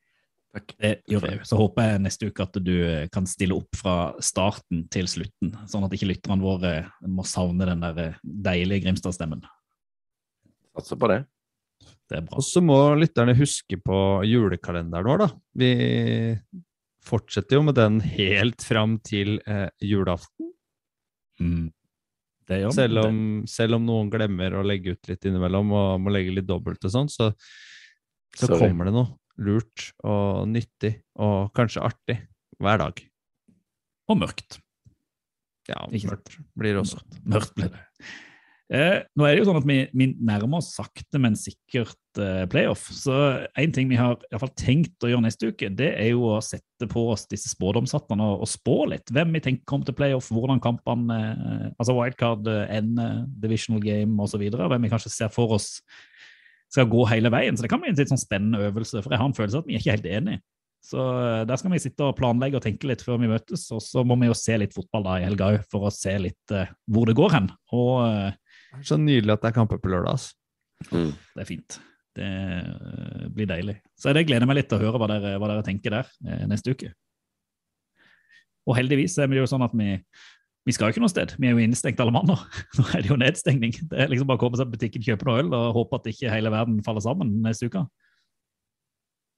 [0.50, 0.72] Takk.
[0.82, 1.42] Det gjør jeg.
[1.46, 5.52] Så håper jeg neste uke at du eh, kan stille opp fra starten til slutten,
[5.70, 6.72] sånn at ikke lytterne våre
[7.06, 9.44] må savne den der eh, deilige Grimstad-stemmen.
[10.74, 11.20] Satser på det.
[12.10, 12.40] Det er bra.
[12.42, 15.30] Og så må lytterne huske på julekalenderen vår, da.
[15.62, 15.72] Vi
[17.06, 20.50] fortsetter jo med den helt fram til eh, julaften.
[21.40, 21.70] Mm.
[22.50, 22.70] Det ja.
[22.74, 23.18] Selv om,
[23.50, 26.94] selv om noen glemmer å legge ut litt innimellom og må legge litt dobbelt og
[26.94, 27.30] sånn, så,
[28.34, 28.64] så Sorry.
[28.64, 32.18] kommer det noe lurt og nyttig og kanskje artig
[32.60, 33.04] hver dag.
[34.10, 34.58] Og mørkt.
[35.70, 37.04] Ja, mørkt blir det også.
[37.30, 37.86] Mørkt blir det.
[38.70, 42.44] Eh, nå er det jo sånn at vi, vi nærmer oss sakte, men sikkert eh,
[42.52, 42.84] playoff.
[42.94, 43.16] Så
[43.58, 46.28] en ting vi har i hvert fall tenkt å gjøre neste uke, det er jo
[46.36, 49.10] å sette på oss disse spådomshattene og, og spå litt.
[49.16, 54.22] Hvem vi tenker kommer til playoff, hvordan kampene, eh, altså wildcard, eh, ender, divisional game
[54.22, 54.46] osv.
[54.46, 55.72] Hvem vi kanskje ser for oss
[56.70, 57.58] skal gå hele veien.
[57.58, 59.70] Så det kan bli en litt sånn spennende øvelse, for jeg har en følelse at
[59.70, 60.44] vi er ikke helt enige.
[60.86, 63.82] Så eh, der skal vi sitte og planlegge og tenke litt før vi møtes, og
[63.84, 66.56] så må vi jo se litt fotball da i helga òg, for å se litt
[66.56, 67.50] eh, hvor det går hen.
[67.76, 68.38] Og eh,
[68.86, 70.30] Så nydelig at det er kamper på lørdag.
[70.94, 71.12] Mm.
[71.12, 71.80] det er fint.
[72.16, 73.78] Det eh, blir deilig.
[74.00, 76.46] Så jeg gleder meg litt til å høre hva dere, hva dere tenker der eh,
[76.50, 76.92] neste uke.
[78.70, 79.96] Og heldigvis er vi jo sånn at vi,
[80.68, 81.34] vi skal jo ikke noe sted.
[81.40, 82.38] Vi er jo innestengt alle mann nå.
[82.80, 83.76] Nå er det jo nedstengning.
[83.92, 86.12] Det er liksom bare å komme seg på butikken, kjøpe noe øl og håpe at
[86.14, 87.86] ikke hele verden faller sammen neste uke.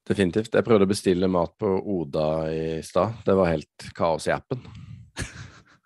[0.10, 0.54] Definitivt.
[0.58, 3.22] Jeg prøvde å bestille mat på Oda i stad.
[3.26, 4.64] Det var helt kaos i appen.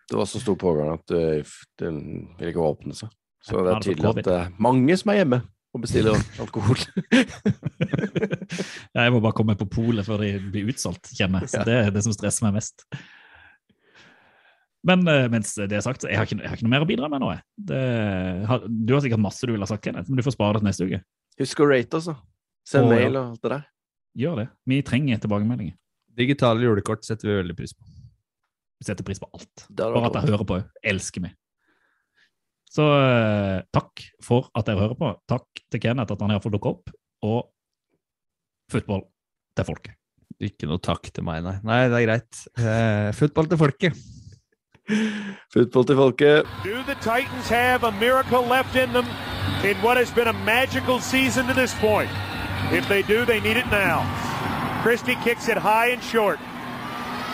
[0.06, 1.98] Det var så stor pågang at uh, den
[2.38, 3.10] ville ikke åpne seg.
[3.46, 5.42] Så det er tydelig at det er mange som er hjemme
[5.76, 6.80] og bestiller alkohol.
[8.96, 11.52] Jeg må bare komme på polet før de blir utsolgt, kjenner jeg.
[11.54, 12.88] Så det er det som stresser meg mest.
[14.86, 16.90] Men eh, mens det er sagt, jeg har ikke, jeg har ikke noe mer å
[16.90, 17.32] bidra med nå.
[17.34, 17.44] jeg.
[17.72, 17.84] Det,
[18.50, 20.62] har, du har sikkert masse du vil ha sagt, Kenneth, men du får spare det
[20.64, 21.02] til neste uke.
[21.42, 22.16] Husk å rate altså.
[22.66, 23.66] Send mail og alt det der.
[24.16, 24.46] Gjør det.
[24.72, 25.76] Vi trenger tilbakemeldinger.
[26.16, 27.84] Digitale julekort setter vi veldig pris på.
[28.80, 29.66] Vi setter pris på alt.
[29.76, 30.62] Bare at jeg hører på.
[30.88, 31.36] Elsker meg.
[32.70, 35.12] Så eh, takk for at dere hører på.
[35.30, 36.90] Takk til Kenneth at han iallfall dukker opp.
[37.26, 37.46] Og
[38.72, 39.06] fotball
[39.56, 39.96] til folket.
[40.44, 41.56] Ikke noe takk til meg, nei.
[41.64, 42.42] Nei, det er greit.
[42.60, 44.02] Eh, fotball til folket.
[45.54, 46.50] Fotball til folket.
[46.66, 49.06] Do the Titans have a miracle left in them
[49.64, 52.10] in what has been a magical season to this point?
[52.74, 54.04] If they do, they need it now.
[54.84, 56.40] Christie kicks it high and short.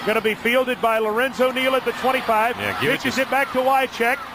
[0.06, 2.56] Going to be fielded by Lorenzo Neal at the 25.
[2.58, 4.18] Yeah, it Pitches to- it, back to Wycheck.